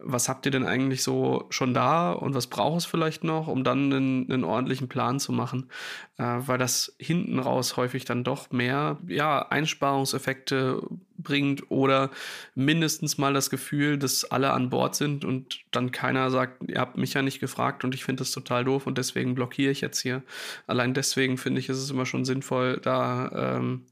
[0.05, 3.65] was habt ihr denn eigentlich so schon da und was braucht es vielleicht noch, um
[3.65, 5.71] dann einen, einen ordentlichen Plan zu machen,
[6.19, 10.83] äh, weil das hinten raus häufig dann doch mehr ja, Einsparungseffekte
[11.19, 12.11] bringt oder
[12.55, 16.99] mindestens mal das Gefühl, dass alle an Bord sind und dann keiner sagt, ihr habt
[16.99, 20.01] mich ja nicht gefragt und ich finde das total doof und deswegen blockiere ich jetzt
[20.01, 20.23] hier.
[20.67, 23.87] Allein deswegen finde ich, ist es immer schon sinnvoll, da ähm,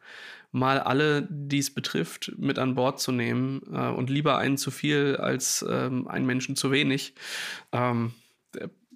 [0.52, 4.70] mal alle, die es betrifft, mit an Bord zu nehmen äh, und lieber einen zu
[4.70, 7.14] viel als ähm, einen Menschen zu wenig.
[7.72, 8.12] Ähm,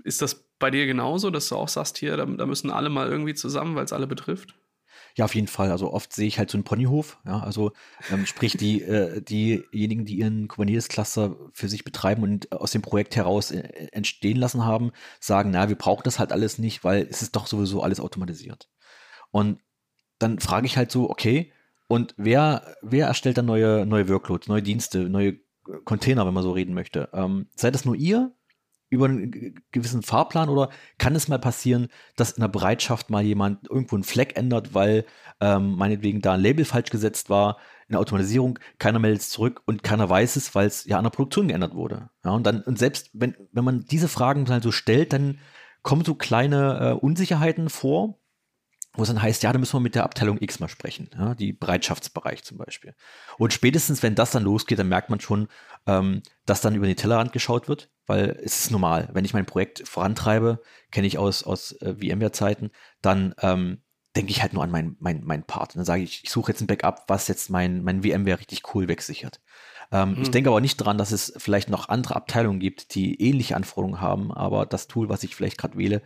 [0.03, 3.09] ist das bei dir genauso, dass du auch sagst, hier, da, da müssen alle mal
[3.09, 4.55] irgendwie zusammen, weil es alle betrifft?
[5.17, 5.71] Ja, auf jeden Fall.
[5.71, 7.73] Also oft sehe ich halt so einen Ponyhof, ja, also
[8.11, 13.15] ähm, sprich die, äh, diejenigen, die ihren Kubernetes-Cluster für sich betreiben und aus dem Projekt
[13.15, 14.91] heraus äh, entstehen lassen haben,
[15.21, 18.69] sagen, na, wir brauchen das halt alles nicht, weil es ist doch sowieso alles automatisiert.
[19.31, 19.61] Und
[20.19, 21.53] dann frage ich halt so, okay,
[21.87, 25.39] und wer, wer erstellt dann neue, neue Workloads, neue Dienste, neue
[25.85, 27.09] Container, wenn man so reden möchte?
[27.13, 28.33] Ähm, seid das nur ihr
[28.91, 33.69] über einen gewissen Fahrplan oder kann es mal passieren, dass in der Bereitschaft mal jemand
[33.69, 35.05] irgendwo einen Fleck ändert, weil
[35.41, 39.63] ähm, meinetwegen da ein Label falsch gesetzt war, in der Automatisierung, keiner meldet es zurück
[39.67, 42.09] und keiner weiß es, weil es ja an der Produktion geändert wurde.
[42.25, 45.39] Ja, und dann, und selbst wenn, wenn man diese Fragen dann so stellt, dann
[45.83, 48.19] kommen so kleine äh, Unsicherheiten vor,
[48.95, 51.35] wo es dann heißt, ja, da müssen wir mit der Abteilung X mal sprechen, ja,
[51.35, 52.95] die Bereitschaftsbereich zum Beispiel.
[53.39, 55.49] Und spätestens, wenn das dann losgeht, dann merkt man schon,
[55.87, 59.47] ähm, dass dann über den Tellerrand geschaut wird, weil es ist normal, wenn ich mein
[59.47, 60.61] Projekt vorantreibe,
[60.93, 62.71] kenne ich aus, aus äh, VMware-Zeiten,
[63.03, 63.83] dann ähm,
[64.17, 65.75] denke ich halt nur an meinen mein, mein Part.
[65.75, 68.75] Und dann sage ich, ich suche jetzt ein Backup, was jetzt mein, mein VMware richtig
[68.75, 69.41] cool wegsichert.
[69.91, 70.23] Ähm, mhm.
[70.23, 74.01] Ich denke aber nicht daran, dass es vielleicht noch andere Abteilungen gibt, die ähnliche Anforderungen
[74.01, 76.03] haben, aber das Tool, was ich vielleicht gerade wähle,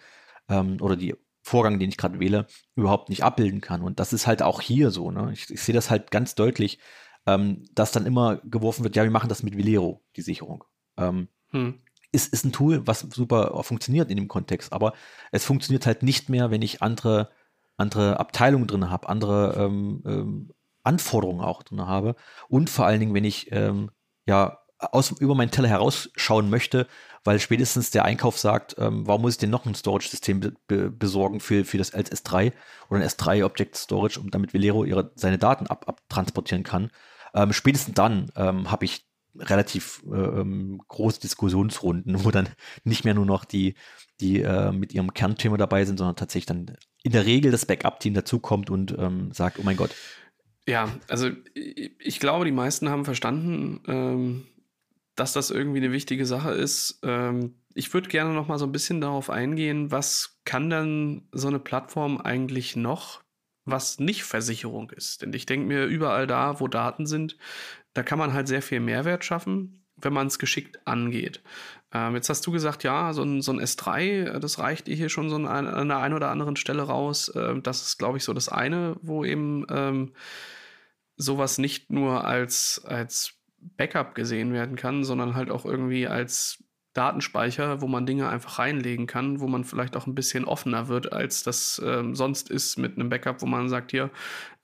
[0.49, 1.15] ähm, oder die
[1.49, 3.83] Vorgang, den ich gerade wähle, überhaupt nicht abbilden kann.
[3.83, 5.11] Und das ist halt auch hier so.
[5.11, 5.31] Ne?
[5.33, 6.79] Ich, ich sehe das halt ganz deutlich,
[7.27, 10.65] ähm, dass dann immer geworfen wird, ja, wir machen das mit Velero, die Sicherung.
[10.97, 11.81] Ähm, hm.
[12.13, 14.93] ist, ist ein Tool, was super funktioniert in dem Kontext, aber
[15.33, 17.31] es funktioniert halt nicht mehr, wenn ich andere,
[17.77, 20.51] andere Abteilungen drin habe, andere ähm, ähm,
[20.83, 22.17] Anforderungen auch drin habe
[22.49, 23.91] und vor allen Dingen, wenn ich ähm,
[24.27, 26.87] ja aus, über meinen Teller herausschauen möchte,
[27.29, 30.91] weil spätestens der Einkauf sagt, ähm, warum muss ich denn noch ein Storage-System be be
[30.91, 32.53] besorgen für, für das als S3
[32.89, 36.91] oder ein S3 Object Storage, um damit Velero ihre, seine Daten ab, abtransportieren kann.
[37.35, 39.05] Ähm, spätestens dann ähm, habe ich
[39.37, 42.49] relativ äh, ähm, große Diskussionsrunden, wo dann
[42.85, 43.75] nicht mehr nur noch die,
[44.23, 48.15] die äh, mit ihrem Kernthema dabei sind, sondern tatsächlich dann in der Regel das Backup-Team
[48.15, 49.95] dazukommt und ähm, sagt, oh mein Gott.
[50.67, 54.47] Ja, also ich glaube, die meisten haben verstanden, ähm,
[55.19, 57.01] dass das irgendwie eine wichtige Sache ist.
[57.03, 61.49] Ähm, ich würde gerne noch mal so ein bisschen darauf eingehen, was kann denn so
[61.49, 63.23] eine Plattform eigentlich noch,
[63.65, 65.23] was nicht Versicherung ist?
[65.23, 67.37] Denn ich denke mir, überall da, wo Daten sind,
[67.95, 71.43] da kann man halt sehr viel Mehrwert schaffen, wenn man es geschickt angeht.
[71.93, 75.31] Ähm, jetzt hast du gesagt, ja, so ein, so ein S3, das reicht hier schon
[75.31, 77.33] so an, an der einen oder anderen Stelle raus.
[77.35, 80.13] Ähm, das ist, glaube ich, so das eine, wo eben ähm,
[81.17, 86.63] sowas nicht nur als, als Backup gesehen werden kann, sondern halt auch irgendwie als
[86.95, 91.13] Datenspeicher, wo man Dinge einfach reinlegen kann, wo man vielleicht auch ein bisschen offener wird,
[91.13, 94.11] als das ähm, sonst ist mit einem Backup, wo man sagt, hier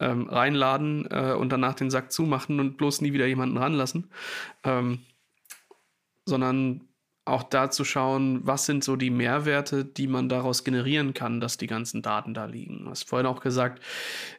[0.00, 4.11] ähm, reinladen äh, und danach den Sack zumachen und bloß nie wieder jemanden ranlassen.
[4.64, 5.00] Ähm,
[6.26, 6.88] sondern
[7.26, 11.57] auch da zu schauen, was sind so die Mehrwerte, die man daraus generieren kann, dass
[11.57, 12.85] die ganzen Daten da liegen.
[12.85, 13.83] Du hast vorhin auch gesagt,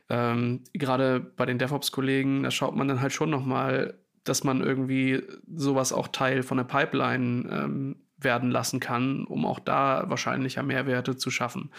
[0.09, 5.23] ähm, gerade bei den DevOps-Kollegen, da schaut man dann halt schon nochmal, dass man irgendwie
[5.53, 11.15] sowas auch Teil von der Pipeline ähm, werden lassen kann, um auch da wahrscheinlicher Mehrwerte
[11.15, 11.71] zu schaffen.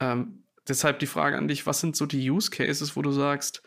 [0.00, 3.62] Ähm, deshalb die Frage an dich, was sind so die Use Cases, wo du sagst,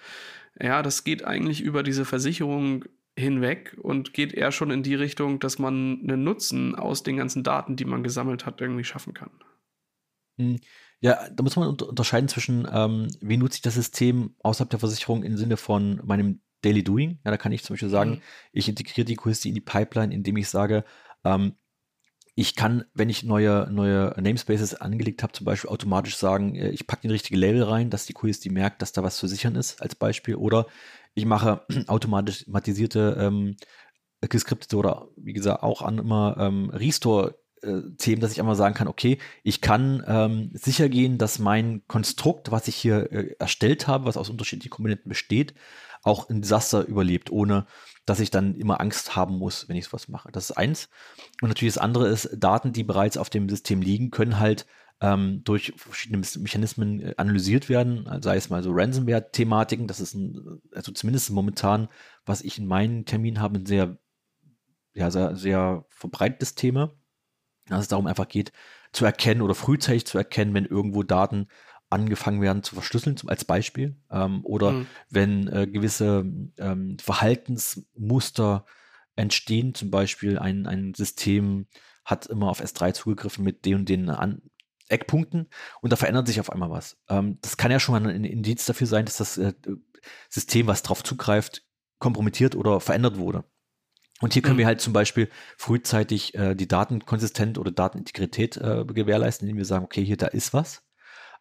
[0.60, 2.86] ja, das geht eigentlich über diese Versicherung
[3.18, 7.44] hinweg und geht eher schon in die Richtung, dass man einen Nutzen aus den ganzen
[7.44, 9.32] Daten, die man gesammelt hat, irgendwie schaffen kann.
[10.38, 10.60] Hm.
[11.02, 15.24] Ja, da muss man unterscheiden zwischen, ähm, wie nutze ich das System außerhalb der Versicherung
[15.24, 17.20] im Sinne von meinem Daily Doing.
[17.26, 18.22] Ja, da kann ich zum Beispiel sagen, mhm.
[18.52, 20.84] ich integriere die Quizzy in die Pipeline, indem ich sage,
[21.24, 21.56] ähm,
[22.36, 26.88] ich kann, wenn ich neue, neue Namespaces angelegt habe, zum Beispiel automatisch sagen, äh, ich
[26.88, 29.82] packe den richtigen Label rein, dass die QSD merkt, dass da was zu sichern ist,
[29.82, 30.36] als Beispiel.
[30.36, 30.68] Oder
[31.14, 33.58] ich mache automatisierte ähm,
[34.22, 37.36] geskriptete oder wie gesagt auch an immer ähm, Restore
[37.98, 42.52] Themen, dass ich einmal sagen kann, okay, ich kann ähm, sicher gehen, dass mein Konstrukt,
[42.52, 45.54] was ich hier äh, erstellt habe, was aus unterschiedlichen Komponenten besteht,
[46.04, 47.66] auch ein Desaster überlebt, ohne
[48.06, 50.32] dass ich dann immer Angst haben muss, wenn ich sowas mache.
[50.32, 50.90] Das ist eins.
[51.42, 54.66] Und natürlich das andere ist, Daten, die bereits auf dem System liegen, können halt
[55.02, 60.62] ähm, durch verschiedene Mechanismen äh, analysiert werden, sei es mal so Ransomware-Thematiken, das ist ein,
[60.74, 61.88] also zumindest momentan,
[62.26, 63.98] was ich in meinen Terminen habe, ein sehr,
[64.94, 66.94] ja, sehr, sehr verbreitetes Thema,
[67.68, 68.52] dass es darum einfach geht,
[68.92, 71.48] zu erkennen oder frühzeitig zu erkennen, wenn irgendwo Daten
[71.90, 74.88] angefangen werden zu verschlüsseln, zum, als Beispiel, ähm, oder mhm.
[75.10, 76.26] wenn äh, gewisse
[76.58, 78.66] ähm, Verhaltensmuster
[79.16, 81.68] entstehen, zum Beispiel ein, ein System
[82.06, 84.42] hat immer auf S3 zugegriffen mit den und den an,
[84.88, 85.50] Eckpunkten
[85.82, 86.98] und da verändert sich auf einmal was.
[87.10, 89.54] Ähm, das kann ja schon mal ein Indiz dafür sein, dass das äh,
[90.30, 91.64] System, was drauf zugreift,
[92.00, 93.44] kompromittiert oder verändert wurde.
[94.22, 94.60] Und hier können mhm.
[94.60, 99.86] wir halt zum Beispiel frühzeitig äh, die Datenkonsistent oder Datenintegrität äh, gewährleisten, indem wir sagen,
[99.86, 100.84] okay, hier, da ist was.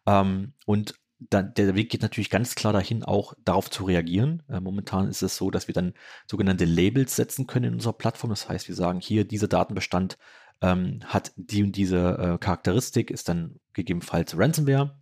[0.09, 4.43] Ähm, und dann, der Weg geht natürlich ganz klar dahin, auch darauf zu reagieren.
[4.49, 5.93] Äh, momentan ist es so, dass wir dann
[6.27, 8.29] sogenannte Labels setzen können in unserer Plattform.
[8.29, 10.17] Das heißt, wir sagen, hier, dieser Datenbestand
[10.61, 14.97] ähm, hat die und diese äh, Charakteristik, ist dann gegebenenfalls Ransomware.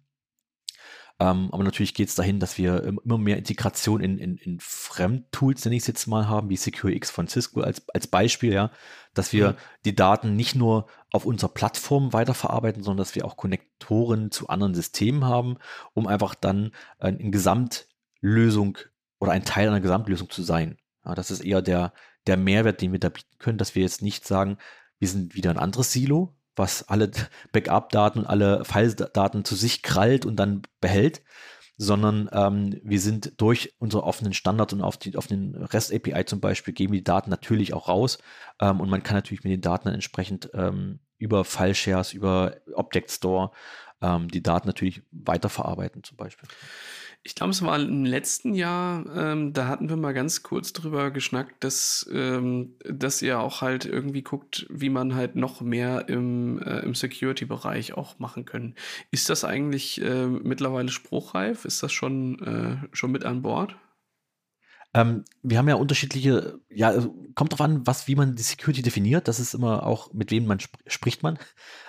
[1.20, 5.66] Ähm, aber natürlich geht es dahin, dass wir immer mehr Integration in, in, in Fremdtools,
[5.66, 8.72] nenne ich es jetzt mal, haben, wie SecureX von Cisco als, als Beispiel, ja,
[9.16, 9.56] dass wir mhm.
[9.86, 14.76] die Daten nicht nur auf unserer Plattform weiterverarbeiten, sondern dass wir auch Konnektoren zu anderen
[14.76, 15.58] Systemen haben,
[15.94, 18.78] um einfach dann äh, in Gesamtlösung
[19.20, 20.78] oder ein Teil einer Gesamtlösung zu sein.
[21.04, 21.94] Ja, das ist eher der,
[22.28, 24.58] der Mehrwert, den wir da bieten können, dass wir jetzt nicht sagen,
[25.00, 27.12] wir sind wieder ein anderes Silo, was alle
[27.54, 31.22] Backup-Daten und alle File-Daten zu sich krallt und dann behält,
[31.78, 36.42] sondern ähm, wir sind durch unsere offenen Standards und auf, die, auf den REST-API zum
[36.42, 38.18] Beispiel geben wir die Daten natürlich auch raus
[38.60, 43.12] ähm, und man kann natürlich mit den Daten dann entsprechend ähm, über File-Shares, über Object
[43.12, 43.52] Store
[44.02, 46.50] ähm, die Daten natürlich weiterverarbeiten zum Beispiel.
[47.28, 51.12] Ich glaube, es war im letzten Jahr, ähm, da hatten wir mal ganz kurz drüber
[51.12, 56.62] geschnackt, dass, ähm, dass ihr auch halt irgendwie guckt, wie man halt noch mehr im,
[56.62, 58.76] äh, im Security-Bereich auch machen können.
[59.12, 61.66] Ist das eigentlich äh, mittlerweile spruchreif?
[61.66, 63.76] Ist das schon, äh, schon mit an Bord?
[64.94, 68.82] Ähm, wir haben ja unterschiedliche, ja, also kommt drauf an, was, wie man die Security
[68.82, 69.28] definiert.
[69.28, 71.38] Das ist immer auch, mit wem man sp spricht man.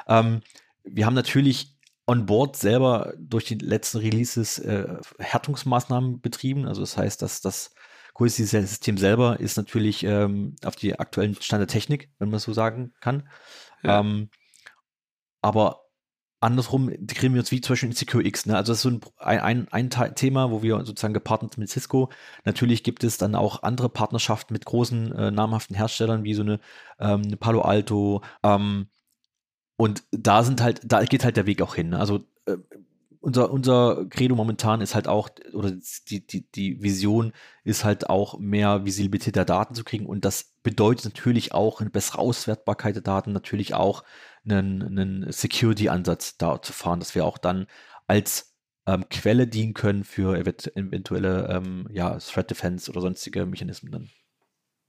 [0.09, 0.40] Ähm,
[0.83, 1.77] wir haben natürlich
[2.08, 6.66] on board selber durch die letzten Releases äh, Härtungsmaßnahmen betrieben.
[6.66, 7.74] Also das heißt, dass das
[8.14, 12.94] Quality-System selber ist natürlich ähm, auf die aktuellen Stand der Technik, wenn man so sagen
[13.00, 13.28] kann.
[13.82, 14.00] Ja.
[14.00, 14.30] Ähm,
[15.42, 15.82] aber
[16.40, 18.46] andersrum integrieren wir uns wie zum Beispiel in Secure X.
[18.46, 18.56] Ne?
[18.56, 21.70] Also das ist so ein, ein, ein, ein Thema, wo wir sozusagen gepartnert sind mit
[21.70, 22.10] Cisco.
[22.44, 26.58] Natürlich gibt es dann auch andere Partnerschaften mit großen äh, namhaften Herstellern wie so eine,
[26.98, 28.88] ähm, eine Palo Alto, ähm,
[29.78, 31.90] und da sind halt, da geht halt der Weg auch hin.
[31.90, 32.00] Ne?
[32.00, 32.56] Also äh,
[33.20, 35.70] unser, unser Credo momentan ist halt auch, oder
[36.08, 40.06] die, die, die Vision ist halt auch mehr Visibilität der Daten zu kriegen.
[40.06, 44.02] Und das bedeutet natürlich auch eine bessere Auswertbarkeit der Daten, natürlich auch
[44.44, 47.68] einen, einen Security-Ansatz da zu fahren, dass wir auch dann
[48.08, 54.10] als ähm, Quelle dienen können für eventuelle ähm, ja, Threat Defense oder sonstige Mechanismen dann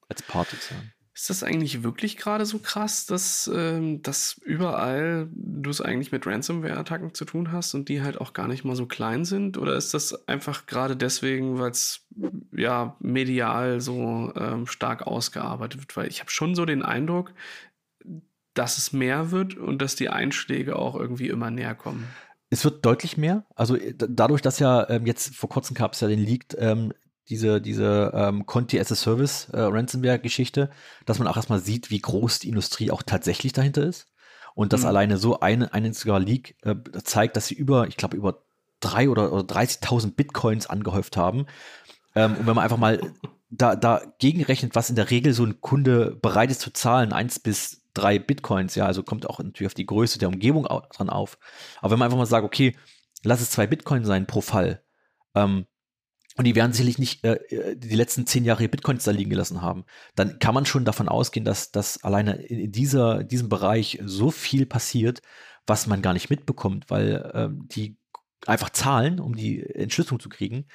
[0.07, 0.93] als Part sozusagen.
[1.19, 6.25] Ist das eigentlich wirklich gerade so krass, dass, ähm, dass überall du es eigentlich mit
[6.25, 9.57] Ransomware-Attacken zu tun hast und die halt auch gar nicht mal so klein sind?
[9.57, 12.07] Oder ist das einfach gerade deswegen, weil es
[12.55, 15.97] ja medial so ähm, stark ausgearbeitet wird?
[15.97, 17.33] Weil ich habe schon so den Eindruck,
[18.53, 22.07] dass es mehr wird und dass die Einschläge auch irgendwie immer näher kommen.
[22.49, 23.45] Es wird deutlich mehr.
[23.55, 26.93] Also äh, dadurch, dass ja ähm, jetzt vor kurzem gab es ja den Leak, ähm,
[27.29, 30.69] diese, diese ähm, Conti as a Service äh, Ransomware-Geschichte,
[31.05, 34.07] dass man auch erstmal sieht, wie groß die Industrie auch tatsächlich dahinter ist.
[34.55, 34.87] Und dass mhm.
[34.87, 38.43] alleine so ein, ein einziger Leak äh, zeigt, dass sie über, ich glaube, über
[38.79, 41.45] drei oder, oder 30.000 Bitcoins angehäuft haben.
[42.15, 42.99] Ähm, und wenn man einfach mal
[43.49, 47.39] da, da gegenrechnet, was in der Regel so ein Kunde bereit ist zu zahlen, eins
[47.39, 51.37] bis drei Bitcoins, ja, also kommt auch natürlich auf die Größe der Umgebung dran auf.
[51.79, 52.75] Aber wenn man einfach mal sagt, okay,
[53.23, 54.81] lass es zwei Bitcoin sein pro Fall,
[55.35, 55.65] ähm,
[56.39, 59.61] und die werden sicherlich nicht äh, äh, die letzten zehn Jahre Bitcoins da liegen gelassen
[59.61, 59.83] haben,
[60.15, 64.65] dann kann man schon davon ausgehen, dass, dass alleine in dieser, diesem Bereich so viel
[64.65, 65.21] passiert,
[65.67, 67.97] was man gar nicht mitbekommt, weil ähm, die
[68.47, 70.67] einfach zahlen, um die Entschlüsselung zu kriegen.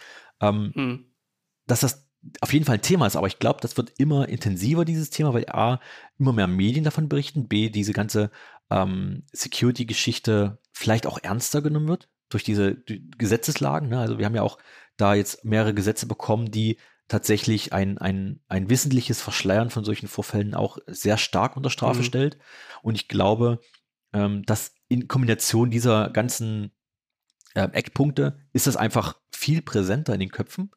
[0.42, 1.14] Ähm, hm.
[1.66, 2.10] Dass das
[2.42, 5.32] auf jeden Fall ein Thema ist, aber ich glaube, das wird immer intensiver, dieses Thema,
[5.32, 5.80] weil A,
[6.18, 8.30] immer mehr Medien davon berichten, B, diese ganze
[8.68, 12.76] ähm, Security-Geschichte vielleicht auch ernster genommen wird durch diese
[13.16, 13.88] Gesetzeslagen.
[13.88, 14.00] Ne?
[14.00, 14.58] Also wir haben ja auch
[14.96, 20.54] da jetzt mehrere Gesetze bekommen, die tatsächlich ein, ein, ein wissentliches Verschleiern von solchen Vorfällen
[20.54, 22.04] auch sehr stark unter Strafe mhm.
[22.04, 22.38] stellt.
[22.82, 23.60] Und ich glaube,
[24.12, 26.72] ähm, dass in Kombination dieser ganzen
[27.54, 30.70] äh, Eckpunkte ist das einfach viel präsenter in den Köpfen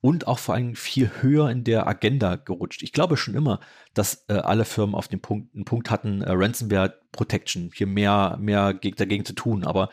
[0.00, 2.82] und auch vor allem viel höher in der Agenda gerutscht.
[2.82, 3.60] Ich glaube schon immer,
[3.94, 8.36] dass äh, alle Firmen auf den Punkt, einen Punkt hatten, äh, Ransomware Protection, hier mehr,
[8.40, 9.64] mehr dagegen zu tun.
[9.64, 9.90] Aber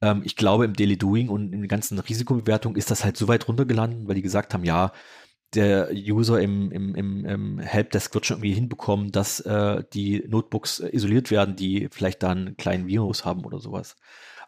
[0.00, 3.28] ähm, ich glaube, im Daily Doing und in der ganzen Risikobewertung ist das halt so
[3.28, 4.92] weit runtergelandet, weil die gesagt haben, ja,
[5.54, 10.80] der User im, im, im, im Helpdesk wird schon irgendwie hinbekommen, dass äh, die Notebooks
[10.80, 13.96] isoliert werden, die vielleicht da einen kleinen Virus haben oder sowas.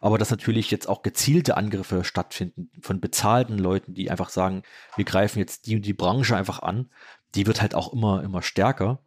[0.01, 4.63] Aber dass natürlich jetzt auch gezielte Angriffe stattfinden von bezahlten Leuten, die einfach sagen,
[4.95, 6.89] wir greifen jetzt die und die Branche einfach an,
[7.35, 8.99] die wird halt auch immer, immer stärker,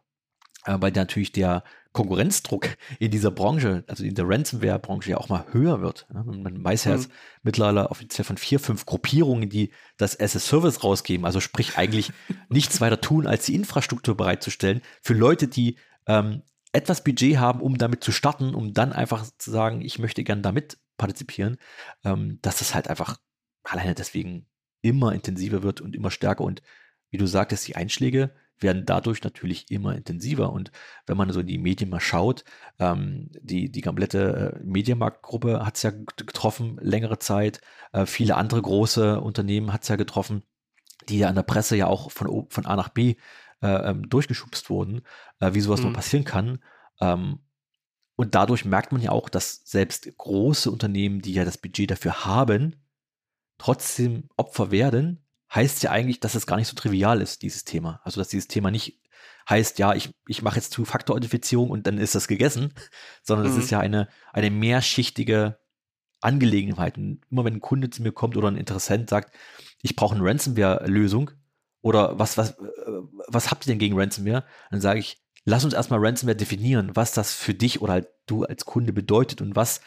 [0.65, 5.45] äh, weil natürlich der Konkurrenzdruck in dieser Branche, also in der Ransomware-Branche ja auch mal
[5.51, 6.07] höher wird.
[6.11, 7.05] Man weiß ja mhm.
[7.43, 12.11] mittlerweile offiziell von vier, fünf Gruppierungen, die das as a Service rausgeben, also sprich eigentlich
[12.49, 15.77] nichts weiter tun, als die Infrastruktur bereitzustellen für Leute, die
[16.07, 16.41] ähm,
[16.73, 20.41] etwas Budget haben, um damit zu starten, um dann einfach zu sagen, ich möchte gern
[20.41, 21.57] damit partizipieren,
[22.03, 23.17] ähm, dass das halt einfach
[23.63, 24.47] alleine deswegen
[24.81, 26.61] immer intensiver wird und immer stärker und
[27.11, 30.51] wie du sagtest, die Einschläge werden dadurch natürlich immer intensiver.
[30.51, 30.71] Und
[31.05, 32.43] wenn man so in die Medien mal schaut,
[32.79, 37.61] ähm, die, die komplette äh, Medienmarktgruppe hat es ja getroffen, längere Zeit.
[37.91, 40.43] Äh, viele andere große Unternehmen hat es ja getroffen,
[41.09, 43.15] die ja an der Presse ja auch von, von A nach B
[43.61, 45.01] äh, ähm, durchgeschubst wurden,
[45.39, 45.87] äh, wie sowas mhm.
[45.87, 46.59] noch passieren kann.
[46.99, 47.39] Ähm,
[48.15, 52.25] und dadurch merkt man ja auch, dass selbst große Unternehmen, die ja das Budget dafür
[52.25, 52.75] haben,
[53.57, 55.22] trotzdem Opfer werden
[55.53, 58.01] heißt ja eigentlich, dass es gar nicht so trivial ist, dieses Thema.
[58.03, 58.99] Also, dass dieses Thema nicht
[59.49, 62.73] heißt, ja, ich, ich mache jetzt Two-Faktor-Authentifizierung und dann ist das gegessen,
[63.23, 63.59] sondern es mhm.
[63.59, 65.59] ist ja eine, eine mehrschichtige
[66.21, 66.97] Angelegenheit.
[66.97, 69.33] Und immer wenn ein Kunde zu mir kommt oder ein Interessent sagt,
[69.81, 71.31] ich brauche eine Ransomware-Lösung
[71.81, 72.55] oder was, was,
[73.27, 74.45] was habt ihr denn gegen Ransomware?
[74.71, 78.45] Dann sage ich, lass uns erstmal Ransomware definieren, was das für dich oder halt du
[78.45, 79.81] als Kunde bedeutet und was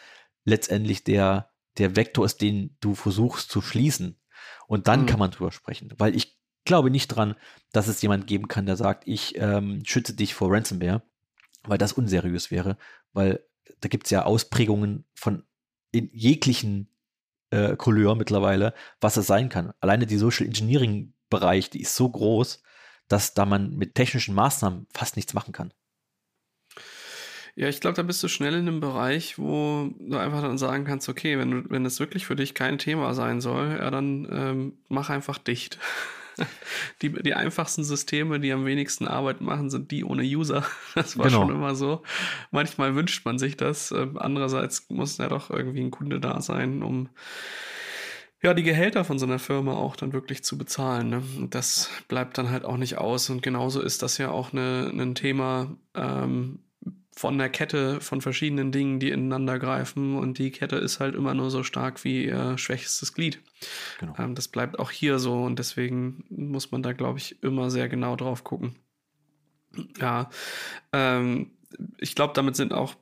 [0.45, 1.49] letztendlich der,
[1.79, 4.19] der Vektor ist, den du versuchst zu schließen.
[4.67, 5.05] Und dann mhm.
[5.07, 7.35] kann man drüber sprechen, weil ich glaube nicht dran,
[7.71, 11.01] dass es jemand geben kann, der sagt, ich ähm, schütze dich vor Ransomware,
[11.63, 12.77] weil das unseriös wäre,
[13.13, 13.43] weil
[13.79, 15.43] da gibt es ja Ausprägungen von
[15.91, 16.89] in jeglichen
[17.49, 19.73] äh, Couleur mittlerweile, was es sein kann.
[19.79, 22.61] Alleine die Social Engineering Bereich, die ist so groß,
[23.07, 25.73] dass da man mit technischen Maßnahmen fast nichts machen kann.
[27.57, 30.85] Ja, ich glaube, da bist du schnell in einem Bereich, wo du einfach dann sagen
[30.85, 34.27] kannst, okay, wenn, du, wenn es wirklich für dich kein Thema sein soll, ja, dann
[34.31, 35.79] ähm, mach einfach dicht.
[37.01, 40.63] Die, die einfachsten Systeme, die am wenigsten Arbeit machen, sind die ohne User.
[40.93, 41.39] Das war genau.
[41.39, 42.03] schon immer so.
[42.51, 43.91] Manchmal wünscht man sich das.
[43.91, 47.09] Ähm, andererseits muss ja doch irgendwie ein Kunde da sein, um
[48.43, 51.09] ja, die Gehälter von so einer Firma auch dann wirklich zu bezahlen.
[51.09, 51.23] Ne?
[51.49, 53.31] Das bleibt dann halt auch nicht aus.
[53.31, 56.59] Und genauso ist das ja auch eine, ein Thema ähm,
[57.17, 60.15] von der Kette von verschiedenen Dingen, die ineinander greifen.
[60.15, 63.41] Und die Kette ist halt immer nur so stark wie ihr schwächstes Glied.
[63.99, 64.13] Genau.
[64.19, 65.41] Ähm, das bleibt auch hier so.
[65.41, 68.75] Und deswegen muss man da, glaube ich, immer sehr genau drauf gucken.
[69.99, 70.29] Ja,
[70.93, 71.53] ähm,
[71.97, 72.93] ich glaube, damit sind auch,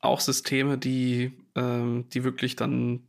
[0.00, 3.06] auch Systeme, die, ähm, die wirklich dann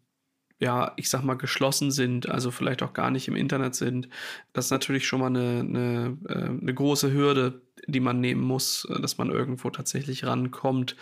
[0.62, 4.08] ja, ich sag mal, geschlossen sind, also vielleicht auch gar nicht im Internet sind,
[4.54, 8.86] das ist natürlich schon mal eine, eine, äh, eine große Hürde, die man nehmen muss,
[8.86, 10.96] äh, dass man irgendwo tatsächlich rankommt.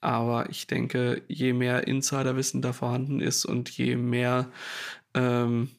[0.00, 4.50] Aber ich denke, je mehr Insiderwissen da vorhanden ist und je mehr,
[5.14, 5.70] ähm,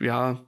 [0.00, 0.40] ja,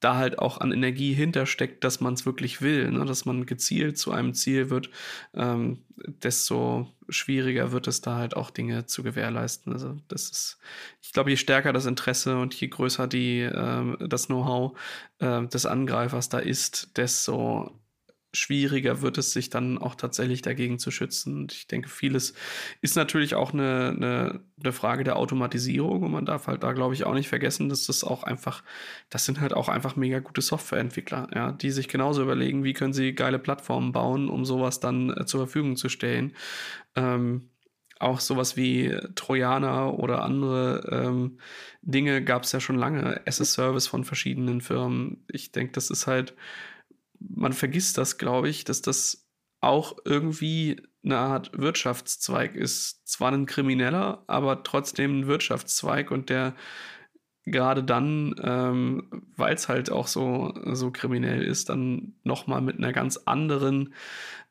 [0.00, 3.04] da halt auch an Energie hintersteckt, dass man es wirklich will, ne?
[3.04, 4.90] dass man gezielt zu einem Ziel wird,
[5.34, 9.72] ähm, desto schwieriger wird es da halt auch Dinge zu gewährleisten.
[9.72, 10.58] Also das ist,
[11.02, 14.78] ich glaube, je stärker das Interesse und je größer die, äh, das Know-how
[15.18, 17.78] äh, des Angreifers da ist, desto
[18.36, 21.36] schwieriger wird es sich dann auch tatsächlich dagegen zu schützen.
[21.36, 22.34] Und ich denke, vieles
[22.80, 26.94] ist natürlich auch eine, eine, eine, Frage der Automatisierung und man darf halt da, glaube
[26.94, 28.62] ich, auch nicht vergessen, dass das auch einfach,
[29.10, 32.92] das sind halt auch einfach mega gute Softwareentwickler, ja, die sich genauso überlegen, wie können
[32.92, 36.34] sie geile Plattformen bauen, um sowas dann äh, zur Verfügung zu stellen.
[36.94, 37.50] Ähm,
[37.98, 41.38] auch sowas wie Trojaner oder andere ähm,
[41.82, 45.24] Dinge gab es ja schon lange, SS-Service von verschiedenen Firmen.
[45.28, 46.34] Ich denke, das ist halt
[47.18, 49.26] man vergisst das, glaube ich, dass das
[49.60, 53.06] auch irgendwie eine Art Wirtschaftszweig ist.
[53.08, 56.54] Zwar ein krimineller, aber trotzdem ein Wirtschaftszweig und der
[57.46, 62.92] gerade dann, ähm, weil es halt auch so, so kriminell ist, dann nochmal mit einer
[62.92, 63.94] ganz anderen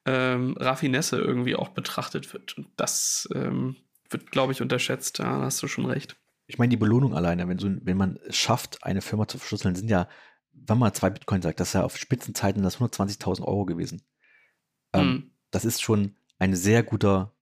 [0.05, 2.57] ähm, Raffinesse irgendwie auch betrachtet wird.
[2.57, 3.75] Und das ähm,
[4.09, 5.19] wird, glaube ich, unterschätzt.
[5.19, 6.15] Ja, hast du schon recht.
[6.47, 9.75] Ich meine, die Belohnung alleine, wenn, so, wenn man es schafft, eine Firma zu verschlüsseln,
[9.75, 10.07] sind ja
[10.55, 14.01] wenn man zwei Bitcoin sagt, das ist ja auf Spitzenzeiten das 120.000 Euro gewesen.
[14.93, 15.31] Ähm, mhm.
[15.51, 17.35] Das ist schon ein sehr guter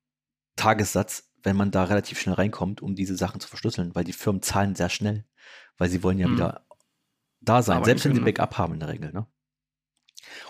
[0.56, 4.42] Tagessatz, wenn man da relativ schnell reinkommt, um diese Sachen zu verschlüsseln, weil die Firmen
[4.42, 5.26] zahlen sehr schnell,
[5.78, 6.34] weil sie wollen ja mhm.
[6.34, 6.66] wieder
[7.42, 9.12] da sein, Aber selbst wenn sie ein Backup haben in der Regel.
[9.12, 9.28] Ne?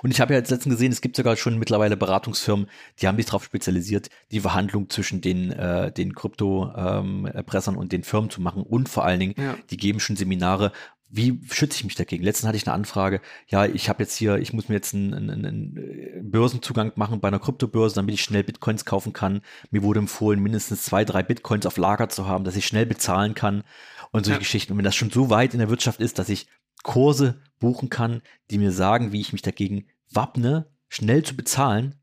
[0.01, 2.67] Und ich habe ja jetzt letztens gesehen, es gibt sogar schon mittlerweile Beratungsfirmen,
[2.99, 8.03] die haben sich darauf spezialisiert, die Verhandlung zwischen den, äh, den Krypto-Erpressern ähm, und den
[8.03, 8.63] Firmen zu machen.
[8.63, 9.57] Und vor allen Dingen, ja.
[9.69, 10.71] die geben schon Seminare,
[11.15, 12.23] wie schütze ich mich dagegen?
[12.23, 15.13] Letztens hatte ich eine Anfrage, ja, ich habe jetzt hier, ich muss mir jetzt einen,
[15.13, 19.41] einen, einen Börsenzugang machen bei einer Kryptobörse, damit ich schnell Bitcoins kaufen kann.
[19.69, 23.35] Mir wurde empfohlen, mindestens zwei, drei Bitcoins auf Lager zu haben, dass ich schnell bezahlen
[23.35, 23.63] kann
[24.11, 24.39] und solche ja.
[24.39, 24.71] Geschichten.
[24.71, 26.47] Und wenn das schon so weit in der Wirtschaft ist, dass ich
[26.81, 31.93] Kurse buchen kann, die mir sagen, wie ich mich dagegen wappne, schnell zu bezahlen,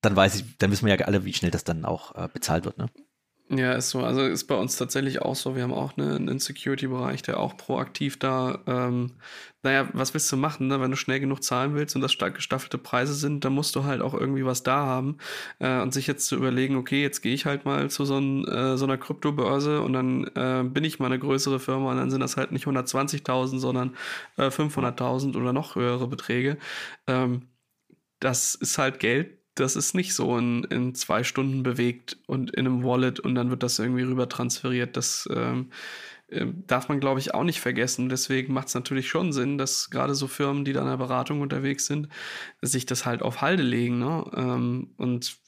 [0.00, 2.64] dann weiß ich, dann wissen wir ja alle, wie schnell das dann auch äh, bezahlt
[2.64, 2.88] wird, ne?
[3.50, 4.00] Ja, ist so.
[4.04, 5.56] Also ist bei uns tatsächlich auch so.
[5.56, 9.12] Wir haben auch eine, einen Security-Bereich, der auch proaktiv da, ähm,
[9.62, 10.80] naja, was willst du machen, ne?
[10.82, 13.84] wenn du schnell genug zahlen willst und das stark gestaffelte Preise sind, dann musst du
[13.84, 15.16] halt auch irgendwie was da haben.
[15.60, 18.46] Äh, und sich jetzt zu überlegen, okay, jetzt gehe ich halt mal zu so, ein,
[18.48, 22.10] äh, so einer Kryptobörse und dann äh, bin ich mal eine größere Firma und dann
[22.10, 23.96] sind das halt nicht 120.000, sondern
[24.36, 26.58] 500.000 äh, oder noch höhere Beträge.
[27.06, 27.48] Ähm,
[28.20, 32.66] das ist halt Geld, das ist nicht so in, in zwei Stunden bewegt und in
[32.66, 34.96] einem Wallet und dann wird das irgendwie rüber transferiert.
[34.96, 35.70] Das ähm,
[36.28, 38.08] äh, darf man, glaube ich, auch nicht vergessen.
[38.08, 41.40] Deswegen macht es natürlich schon Sinn, dass gerade so Firmen, die da in der Beratung
[41.40, 42.08] unterwegs sind,
[42.62, 44.24] sich das halt auf Halde legen ne?
[44.34, 45.38] ähm, und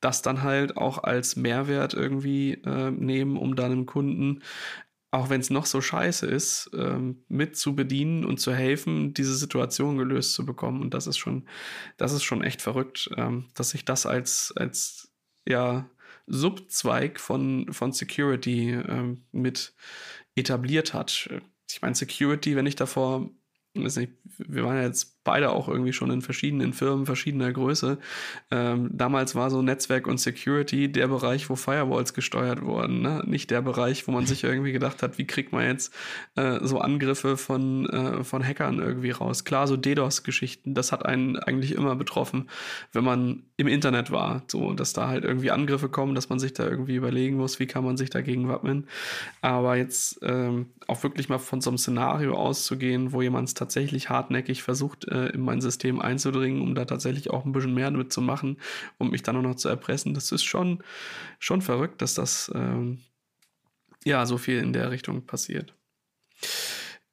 [0.00, 4.42] das dann halt auch als Mehrwert irgendwie äh, nehmen, um dann einem Kunden
[5.10, 9.34] auch wenn es noch so scheiße ist, ähm, mit zu bedienen und zu helfen, diese
[9.34, 10.82] Situation gelöst zu bekommen.
[10.82, 11.46] Und das ist schon,
[11.96, 15.10] das ist schon echt verrückt, ähm, dass sich das als, als
[15.46, 15.88] ja,
[16.26, 19.72] Subzweig von, von Security ähm, mit
[20.34, 21.30] etabliert hat.
[21.70, 23.30] Ich meine, Security, wenn ich davor,
[23.74, 27.98] nicht, wir waren ja jetzt beide auch irgendwie schon in verschiedenen Firmen verschiedener Größe.
[28.50, 33.22] Ähm, damals war so Netzwerk und Security der Bereich, wo Firewalls gesteuert wurden, ne?
[33.26, 35.94] nicht der Bereich, wo man sich irgendwie gedacht hat, wie kriegt man jetzt
[36.36, 39.44] äh, so Angriffe von, äh, von Hackern irgendwie raus.
[39.44, 42.48] Klar, so DDoS-Geschichten, das hat einen eigentlich immer betroffen,
[42.94, 46.54] wenn man im Internet war, so dass da halt irgendwie Angriffe kommen, dass man sich
[46.54, 48.86] da irgendwie überlegen muss, wie kann man sich dagegen wappnen.
[49.42, 54.08] Aber jetzt ähm, auch wirklich mal von so einem Szenario auszugehen, wo jemand es tatsächlich
[54.08, 58.12] hartnäckig versucht, äh, in mein System einzudringen, um da tatsächlich auch ein bisschen mehr damit
[58.12, 58.58] zu machen
[58.98, 60.82] und mich dann auch noch zu erpressen, das ist schon,
[61.38, 63.00] schon verrückt, dass das ähm,
[64.04, 65.74] ja so viel in der Richtung passiert.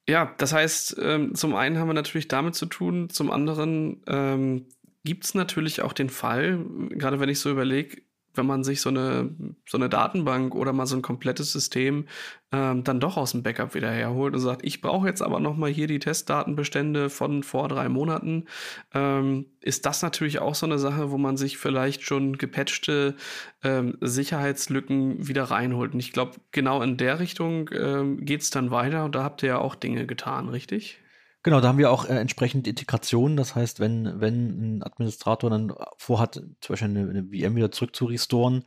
[0.07, 4.67] Ja, das heißt, ähm, zum einen haben wir natürlich damit zu tun, zum anderen ähm,
[5.03, 8.01] gibt es natürlich auch den Fall, gerade wenn ich so überlege,
[8.35, 9.33] wenn man sich so eine,
[9.67, 12.07] so eine Datenbank oder mal so ein komplettes System
[12.55, 15.57] ähm, dann doch aus dem Backup wieder herholt und sagt, ich brauche jetzt aber noch
[15.57, 18.45] mal hier die Testdatenbestände von vor drei Monaten,
[18.93, 23.15] ähm, ist das natürlich auch so eine Sache, wo man sich vielleicht schon gepatchte
[23.61, 25.93] ähm, Sicherheitslücken wieder reinholt.
[25.93, 29.43] Und ich glaube, genau in der Richtung ähm, geht es dann weiter und da habt
[29.43, 30.99] ihr ja auch Dinge getan, richtig?
[31.43, 33.37] Genau, da haben wir auch äh, entsprechend Integrationen.
[33.37, 37.95] Das heißt, wenn, wenn ein Administrator dann vorhat, zum Beispiel eine, eine VM wieder zurück
[37.95, 38.63] zu restoren,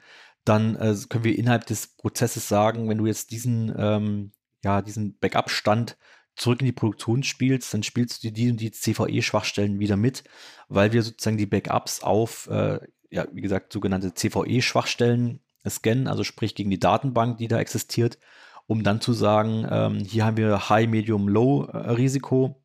[0.49, 4.33] dann äh, können wir innerhalb des Prozesses sagen, wenn du jetzt diesen, ähm,
[4.65, 5.97] ja, diesen Backup-Stand
[6.37, 10.25] zurück in die Produktion spielst, dann spielst du die und die CVE-Schwachstellen wieder mit,
[10.69, 12.79] weil wir sozusagen die Backups auf, äh,
[13.11, 18.19] ja, wie gesagt, sogenannte CVE-Schwachstellen scannen, also sprich gegen die Datenbank, die da existiert,
[18.67, 22.63] um dann zu sagen, ähm, hier haben wir High, Medium, Low äh, Risiko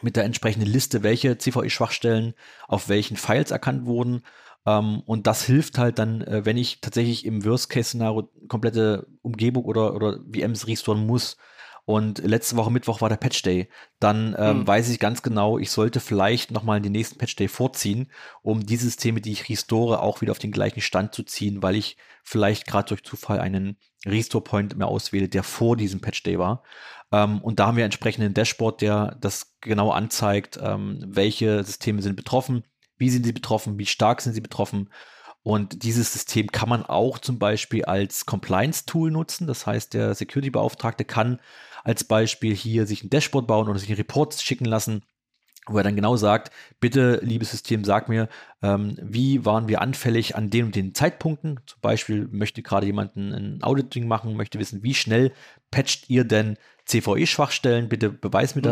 [0.00, 2.34] mit der entsprechenden Liste, welche CVE-Schwachstellen
[2.68, 4.22] auf welchen Files erkannt wurden.
[4.66, 9.94] Ähm, und das hilft halt dann, äh, wenn ich tatsächlich im Worst-Case-Szenario komplette Umgebung oder,
[9.94, 11.36] oder VMs restoren muss.
[11.86, 13.68] Und letzte Woche Mittwoch war der Patch Day.
[14.00, 14.66] Dann ähm, mhm.
[14.66, 18.10] weiß ich ganz genau, ich sollte vielleicht nochmal den nächsten Patch Day vorziehen,
[18.40, 21.76] um die Systeme, die ich restore, auch wieder auf den gleichen Stand zu ziehen, weil
[21.76, 26.38] ich vielleicht gerade durch Zufall einen Restore Point mehr auswähle, der vor diesem Patch Day
[26.38, 26.62] war.
[27.12, 32.00] Ähm, und da haben wir entsprechend ein Dashboard, der das genau anzeigt, ähm, welche Systeme
[32.00, 32.64] sind betroffen,
[32.98, 34.90] wie sind sie betroffen, wie stark sind sie betroffen.
[35.42, 39.46] Und dieses System kann man auch zum Beispiel als Compliance-Tool nutzen.
[39.46, 41.38] Das heißt, der Security-Beauftragte kann
[41.84, 45.02] als Beispiel hier sich ein Dashboard bauen oder sich einen Report schicken lassen,
[45.66, 48.28] wo er dann genau sagt, bitte, liebes System, sag mir,
[48.62, 51.60] ähm, wie waren wir anfällig an den und den Zeitpunkten?
[51.66, 55.32] Zum Beispiel möchte gerade jemand ein Auditing machen, möchte wissen, wie schnell
[55.70, 58.66] patcht ihr denn CVE-Schwachstellen, bitte beweis mir mhm.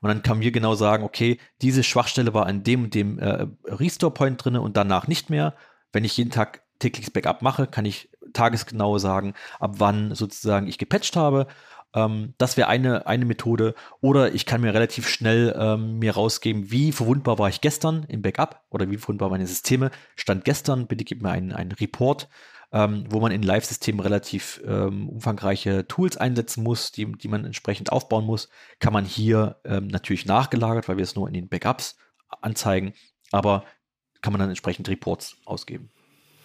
[0.00, 3.46] Und dann kann mir genau sagen, okay, diese Schwachstelle war an dem und dem äh,
[3.64, 5.54] Restore-Point drin und danach nicht mehr.
[5.92, 10.78] Wenn ich jeden Tag tägliches Backup mache, kann ich tagesgenau sagen, ab wann sozusagen ich
[10.78, 11.46] gepatcht habe.
[11.94, 13.74] Ähm, das wäre eine, eine Methode.
[14.00, 18.22] Oder ich kann mir relativ schnell ähm, mir rausgeben, wie verwundbar war ich gestern im
[18.22, 19.90] Backup oder wie verwundbar meine Systeme.
[20.16, 22.28] Stand gestern, bitte gib mir einen, einen Report
[22.72, 27.92] ähm, wo man in Live-Systemen relativ ähm, umfangreiche Tools einsetzen muss, die, die man entsprechend
[27.92, 28.48] aufbauen muss,
[28.78, 31.96] kann man hier ähm, natürlich nachgelagert, weil wir es nur in den Backups
[32.40, 32.94] anzeigen,
[33.32, 33.64] aber
[34.22, 35.90] kann man dann entsprechend Reports ausgeben.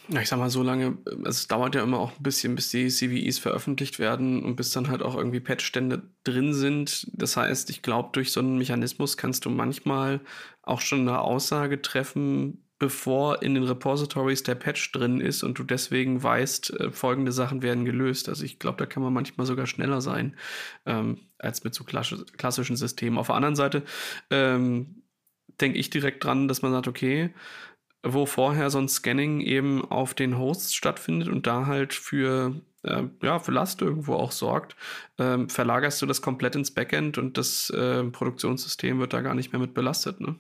[0.10, 2.90] Ja, ich sag mal, so lange, es dauert ja immer auch ein bisschen, bis die
[2.90, 7.08] CVEs veröffentlicht werden und bis dann halt auch irgendwie Patchstände drin sind.
[7.14, 10.22] Das heißt, ich glaube, durch so einen Mechanismus kannst du manchmal
[10.62, 15.64] auch schon eine Aussage treffen, bevor in den Repositories der Patch drin ist und du
[15.64, 18.28] deswegen weißt, äh, folgende Sachen werden gelöst.
[18.30, 20.36] Also ich glaube, da kann man manchmal sogar schneller sein
[20.86, 23.18] ähm, als mit so klassischen Systemen.
[23.18, 23.84] Auf der anderen Seite
[24.30, 25.04] ähm,
[25.62, 27.34] denke ich direkt dran, dass man sagt, okay,
[28.04, 33.04] wo vorher so ein Scanning eben auf den Hosts stattfindet und da halt für äh,
[33.24, 34.76] ja, für Last irgendwo auch sorgt,
[35.18, 39.52] ähm, verlagerst du das komplett ins Backend und das äh, Produktionssystem wird da gar nicht
[39.52, 40.22] mehr mit belastet.
[40.22, 40.36] Ne?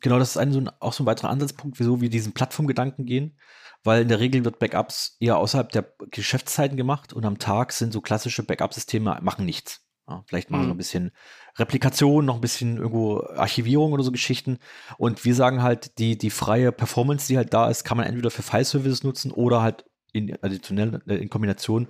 [0.00, 3.04] Genau, das ist ein, so ein, auch so ein weiterer Ansatzpunkt, wieso wir diesen Plattformgedanken
[3.04, 3.38] gehen,
[3.84, 7.92] weil in der Regel wird Backups eher außerhalb der Geschäftszeiten gemacht und am Tag sind
[7.92, 9.80] so klassische Backup-Systeme, machen nichts.
[10.08, 10.68] Ja, vielleicht machen mhm.
[10.68, 11.12] noch ein bisschen
[11.56, 14.58] Replikation, noch ein bisschen irgendwo Archivierung oder so Geschichten.
[14.98, 18.30] Und wir sagen halt, die, die freie Performance, die halt da ist, kann man entweder
[18.30, 21.88] für File-Services nutzen oder halt in, additionell äh, in Kombination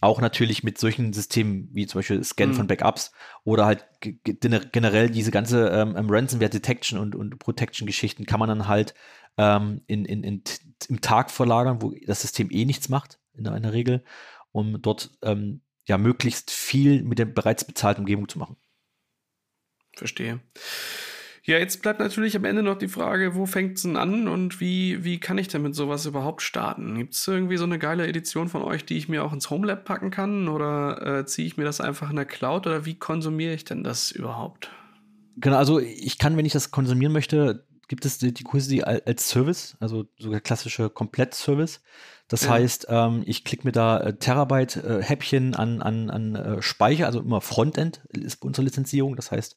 [0.00, 2.54] auch natürlich mit solchen Systemen wie zum Beispiel Scan mhm.
[2.54, 3.12] von Backups
[3.44, 8.48] oder halt generell diese ganze ähm, ähm, Ransomware Detection und, und Protection Geschichten kann man
[8.48, 8.94] dann halt
[9.36, 10.42] ähm, in, in, in,
[10.88, 14.04] im Tag verlagern, wo das System eh nichts macht, in einer Regel,
[14.52, 18.56] um dort ähm, ja möglichst viel mit der bereits bezahlten Umgebung zu machen.
[19.96, 20.40] Verstehe.
[21.44, 24.60] Ja, jetzt bleibt natürlich am Ende noch die Frage, wo fängt es denn an und
[24.60, 26.98] wie, wie kann ich denn mit sowas überhaupt starten?
[26.98, 29.84] Gibt es irgendwie so eine geile Edition von euch, die ich mir auch ins Homelab
[29.84, 33.54] packen kann oder äh, ziehe ich mir das einfach in der Cloud oder wie konsumiere
[33.54, 34.70] ich denn das überhaupt?
[35.36, 39.28] Genau, also ich kann, wenn ich das konsumieren möchte, gibt es die, die Kurse als
[39.28, 41.80] Service, also sogar klassische Komplett-Service.
[42.28, 42.50] Das ja.
[42.50, 47.18] heißt, ähm, ich klicke mir da äh, Terabyte-Häppchen äh, an, an, an äh, Speicher, also
[47.18, 49.16] immer Frontend ist unsere Lizenzierung.
[49.16, 49.56] Das heißt,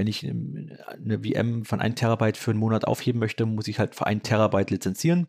[0.00, 3.78] wenn ich ähm, eine VM von 1 Terabyte für einen Monat aufheben möchte, muss ich
[3.78, 5.28] halt für 1 Terabyte lizenzieren.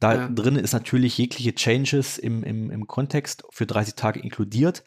[0.00, 0.28] Da ja.
[0.28, 4.84] drin ist natürlich jegliche Changes im, im, im Kontext für 30 Tage inkludiert.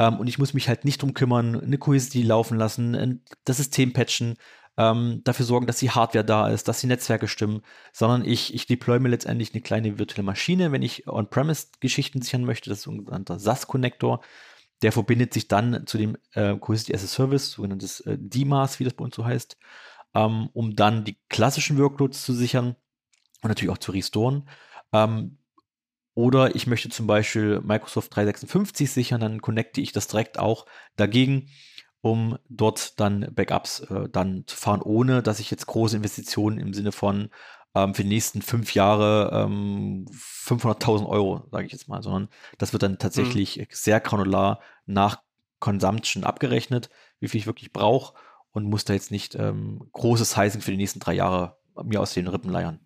[0.00, 3.92] Ähm, und ich muss mich halt nicht drum kümmern, eine Cohesity laufen lassen, das System
[3.92, 4.34] patchen,
[4.76, 7.62] ähm, dafür sorgen, dass die Hardware da ist, dass die Netzwerke stimmen,
[7.92, 12.68] sondern ich, ich deploy mir letztendlich eine kleine virtuelle Maschine, wenn ich On-Premise-Geschichten sichern möchte.
[12.68, 14.22] Das ist ein sogenannter SAS-Connector.
[14.82, 18.84] Der verbindet sich dann zu dem äh, Cohesity as a Service, sogenanntes äh, DMAS, wie
[18.84, 19.56] das bei uns so heißt,
[20.14, 22.76] ähm, um dann die klassischen Workloads zu sichern
[23.42, 24.48] und natürlich auch zu restoren.
[24.92, 25.38] Ähm,
[26.14, 30.66] oder ich möchte zum Beispiel Microsoft 356 sichern, dann connecte ich das direkt auch
[30.96, 31.48] dagegen,
[32.02, 36.74] um dort dann Backups äh, dann zu fahren, ohne dass ich jetzt große Investitionen im
[36.74, 37.30] Sinne von
[37.74, 42.72] ähm, für die nächsten fünf Jahre ähm, 500.000 Euro, sage ich jetzt mal, sondern das
[42.72, 43.66] wird dann tatsächlich mhm.
[43.70, 45.22] sehr granular nach
[45.60, 48.14] Consumption abgerechnet, wie viel ich wirklich brauche
[48.50, 52.14] und muss da jetzt nicht ähm, großes Sizing für die nächsten drei Jahre mir aus
[52.14, 52.80] den Rippen leiern.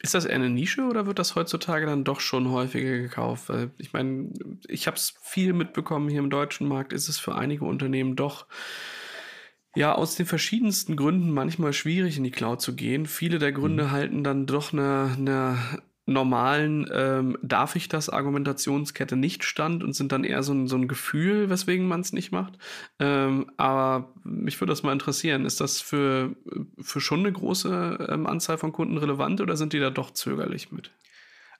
[0.00, 3.48] Ist das eher eine Nische oder wird das heutzutage dann doch schon häufiger gekauft?
[3.48, 4.32] Weil ich meine,
[4.68, 8.46] ich habe es viel mitbekommen hier im deutschen Markt, ist es für einige Unternehmen doch
[9.76, 13.06] ja aus den verschiedensten Gründen manchmal schwierig in die Cloud zu gehen.
[13.06, 13.90] Viele der Gründe mhm.
[13.90, 15.58] halten dann doch eine, eine
[16.08, 20.76] normalen ähm, darf ich das Argumentationskette nicht stand und sind dann eher so ein, so
[20.76, 22.54] ein Gefühl, weswegen man es nicht macht.
[22.98, 26.34] Ähm, aber mich würde das mal interessieren, ist das für,
[26.80, 30.72] für schon eine große ähm, Anzahl von Kunden relevant oder sind die da doch zögerlich
[30.72, 30.90] mit?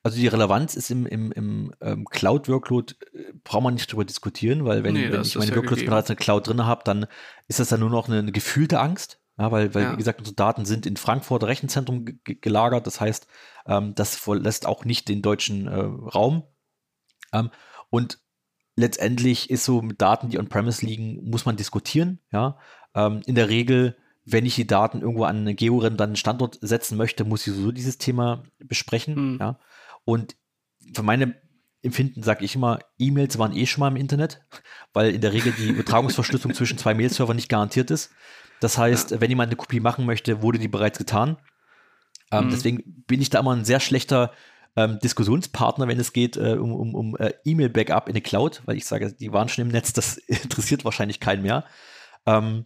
[0.02, 4.64] Also die Relevanz ist im, im, im ähm, Cloud-Workload, äh, braucht man nicht drüber diskutieren,
[4.64, 7.06] weil wenn, nee, wenn ich meine ja Workloads bereits in der Cloud drin habe, dann
[7.48, 9.20] ist das dann nur noch eine, eine gefühlte Angst.
[9.38, 9.92] Ja, weil, weil ja.
[9.92, 12.86] wie gesagt, unsere Daten sind in Frankfurt Rechenzentrum gelagert.
[12.86, 13.28] Das heißt,
[13.66, 16.42] ähm, das verlässt auch nicht den deutschen äh, Raum.
[17.32, 17.50] Ähm,
[17.88, 18.18] und
[18.74, 22.18] letztendlich ist so mit Daten, die on-premise liegen, muss man diskutieren.
[22.32, 22.58] Ja,
[22.94, 27.24] ähm, in der Regel, wenn ich die Daten irgendwo an einen georedundanten Standort setzen möchte,
[27.24, 29.34] muss ich sowieso dieses Thema besprechen.
[29.34, 29.38] Mhm.
[29.38, 29.58] Ja,
[30.08, 30.36] und
[30.94, 31.34] für meine
[31.82, 34.40] Empfinden sage ich immer, E-Mails waren eh schon mal im Internet,
[34.94, 38.10] weil in der Regel die Übertragungsverschlüsselung zwischen zwei Mail-Servern nicht garantiert ist.
[38.60, 39.20] Das heißt, ja.
[39.20, 41.36] wenn jemand eine Kopie machen möchte, wurde die bereits getan.
[42.32, 42.50] Ähm, mhm.
[42.50, 44.32] Deswegen bin ich da immer ein sehr schlechter
[44.76, 48.78] ähm, Diskussionspartner, wenn es geht äh, um, um, um äh, E-Mail-Backup in die Cloud, weil
[48.78, 51.66] ich sage, die waren schon im Netz, das interessiert wahrscheinlich keinen mehr.
[52.24, 52.64] Ähm,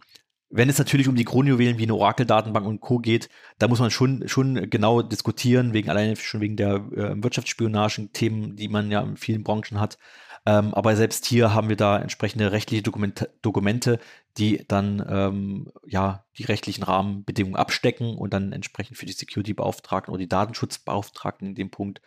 [0.55, 2.99] wenn es natürlich um die Kronjuwelen wie eine Oracle-Datenbank und Co.
[2.99, 3.27] geht,
[3.57, 8.67] da muss man schon, schon genau diskutieren, wegen alleine schon wegen der äh, Wirtschaftsspionagen-Themen, die
[8.67, 9.97] man ja in vielen Branchen hat.
[10.45, 13.99] Ähm, aber selbst hier haben wir da entsprechende rechtliche Dokumente, Dokumente
[14.37, 20.19] die dann ähm, ja die rechtlichen Rahmenbedingungen abstecken und dann entsprechend für die Security-Beauftragten oder
[20.19, 22.01] die Datenschutzbeauftragten in dem Punkt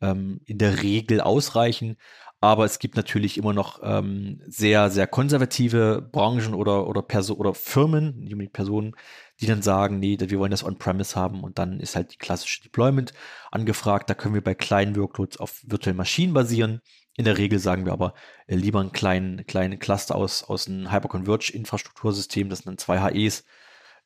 [0.00, 1.96] ähm, in der Regel ausreichen.
[2.42, 7.52] Aber es gibt natürlich immer noch ähm, sehr, sehr konservative Branchen oder, oder, Perso oder
[7.52, 8.94] Firmen, nicht Personen,
[9.40, 12.62] die dann sagen, nee, wir wollen das on-premise haben und dann ist halt die klassische
[12.62, 13.12] Deployment
[13.50, 14.08] angefragt.
[14.08, 16.80] Da können wir bei kleinen Workloads auf virtuellen Maschinen basieren.
[17.16, 18.14] In der Regel sagen wir aber
[18.46, 23.44] äh, lieber einen kleinen, kleinen Cluster aus, aus einem Hyperconverge-Infrastruktursystem, das sind dann zwei HEs,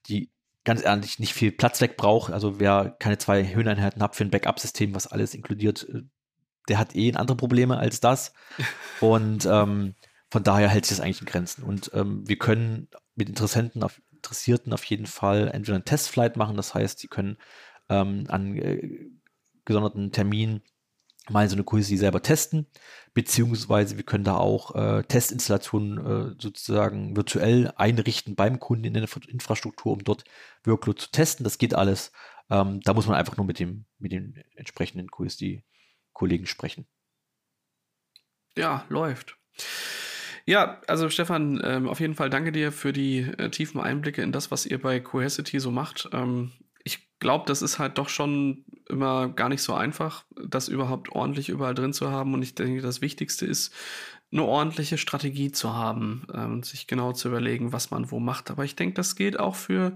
[0.08, 0.30] die
[0.64, 2.32] ganz ehrlich nicht viel Platz wegbraucht.
[2.32, 6.02] Also wer keine zwei Höheneinheiten hat für ein Backup-System, was alles inkludiert, äh,
[6.68, 8.32] der hat eh andere Probleme als das.
[9.00, 9.94] Und ähm,
[10.30, 11.62] von daher hält sich das eigentlich in Grenzen.
[11.62, 16.56] Und ähm, wir können mit Interessenten auf, Interessierten auf jeden Fall entweder einen Testflight machen,
[16.56, 17.36] das heißt, sie können
[17.88, 19.10] ähm, an äh,
[19.64, 20.62] gesonderten Terminen
[21.30, 22.66] mal so eine Cohesity selber testen,
[23.14, 29.08] beziehungsweise wir können da auch äh, Testinstallationen äh, sozusagen virtuell einrichten beim Kunden in der
[29.28, 30.24] Infrastruktur, um dort
[30.64, 31.44] Workload zu testen.
[31.44, 32.12] Das geht alles.
[32.50, 35.10] Ähm, da muss man einfach nur mit dem, mit den entsprechenden
[36.14, 36.86] Cohesity-Kollegen sprechen.
[38.56, 39.36] Ja, läuft.
[40.46, 44.32] Ja, also Stefan, ähm, auf jeden Fall danke dir für die äh, tiefen Einblicke in
[44.32, 46.08] das, was ihr bei Cohesity so macht.
[46.12, 46.52] Ähm,
[46.84, 51.48] ich glaube, das ist halt doch schon immer gar nicht so einfach, das überhaupt ordentlich
[51.48, 52.34] überall drin zu haben.
[52.34, 53.74] Und ich denke, das Wichtigste ist,
[54.34, 58.50] eine ordentliche Strategie zu haben äh, und sich genau zu überlegen, was man wo macht.
[58.50, 59.94] Aber ich denke, das gilt auch für,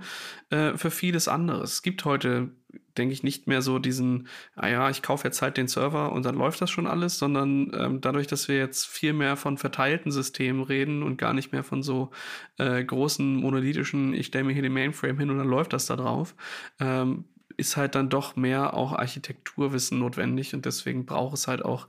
[0.50, 1.72] äh, für vieles anderes.
[1.72, 2.50] Es gibt heute,
[2.96, 6.24] denke ich, nicht mehr so diesen, ah ja, ich kaufe jetzt halt den Server und
[6.24, 10.12] dann läuft das schon alles, sondern ähm, dadurch, dass wir jetzt viel mehr von verteilten
[10.12, 12.10] Systemen reden und gar nicht mehr von so
[12.58, 15.96] äh, großen monolithischen, ich stelle mir hier den Mainframe hin und dann läuft das da
[15.96, 16.36] drauf,
[16.78, 17.24] ähm,
[17.58, 21.88] ist halt dann doch mehr auch Architekturwissen notwendig und deswegen braucht es halt auch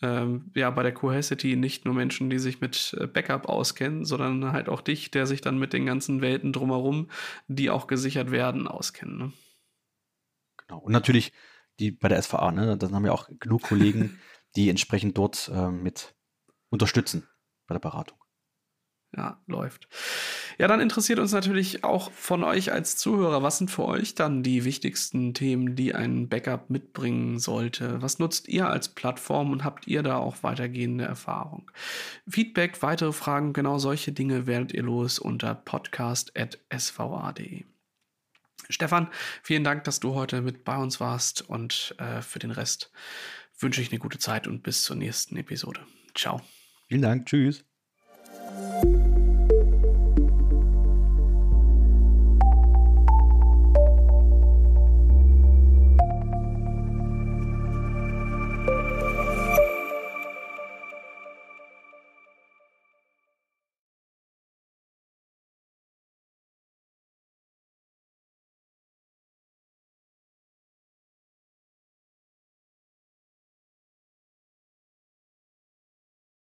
[0.00, 4.52] ähm, ja bei der Cohesity nicht nur Menschen, die sich mit äh, Backup auskennen, sondern
[4.52, 7.10] halt auch dich, der sich dann mit den ganzen Welten drumherum,
[7.48, 9.18] die auch gesichert werden, auskennen.
[9.18, 9.32] Ne?
[10.56, 10.78] Genau.
[10.78, 11.32] Und natürlich
[11.80, 12.76] die bei der SVA, ne?
[12.76, 14.18] Dann haben wir auch genug Kollegen,
[14.56, 16.14] die entsprechend dort äh, mit
[16.70, 17.28] unterstützen
[17.66, 18.17] bei der Beratung.
[19.16, 19.88] Ja, läuft.
[20.58, 24.42] Ja, dann interessiert uns natürlich auch von euch als Zuhörer, was sind für euch dann
[24.42, 28.02] die wichtigsten Themen, die ein Backup mitbringen sollte?
[28.02, 31.70] Was nutzt ihr als Plattform und habt ihr da auch weitergehende Erfahrung?
[32.28, 37.64] Feedback, weitere Fragen, genau solche Dinge werdet ihr los unter podcast.sva.de.
[38.68, 39.08] Stefan,
[39.42, 42.92] vielen Dank, dass du heute mit bei uns warst und äh, für den Rest
[43.58, 45.80] wünsche ich eine gute Zeit und bis zur nächsten Episode.
[46.14, 46.42] Ciao.
[46.88, 47.26] Vielen Dank.
[47.26, 47.67] Tschüss.
[48.50, 49.17] Música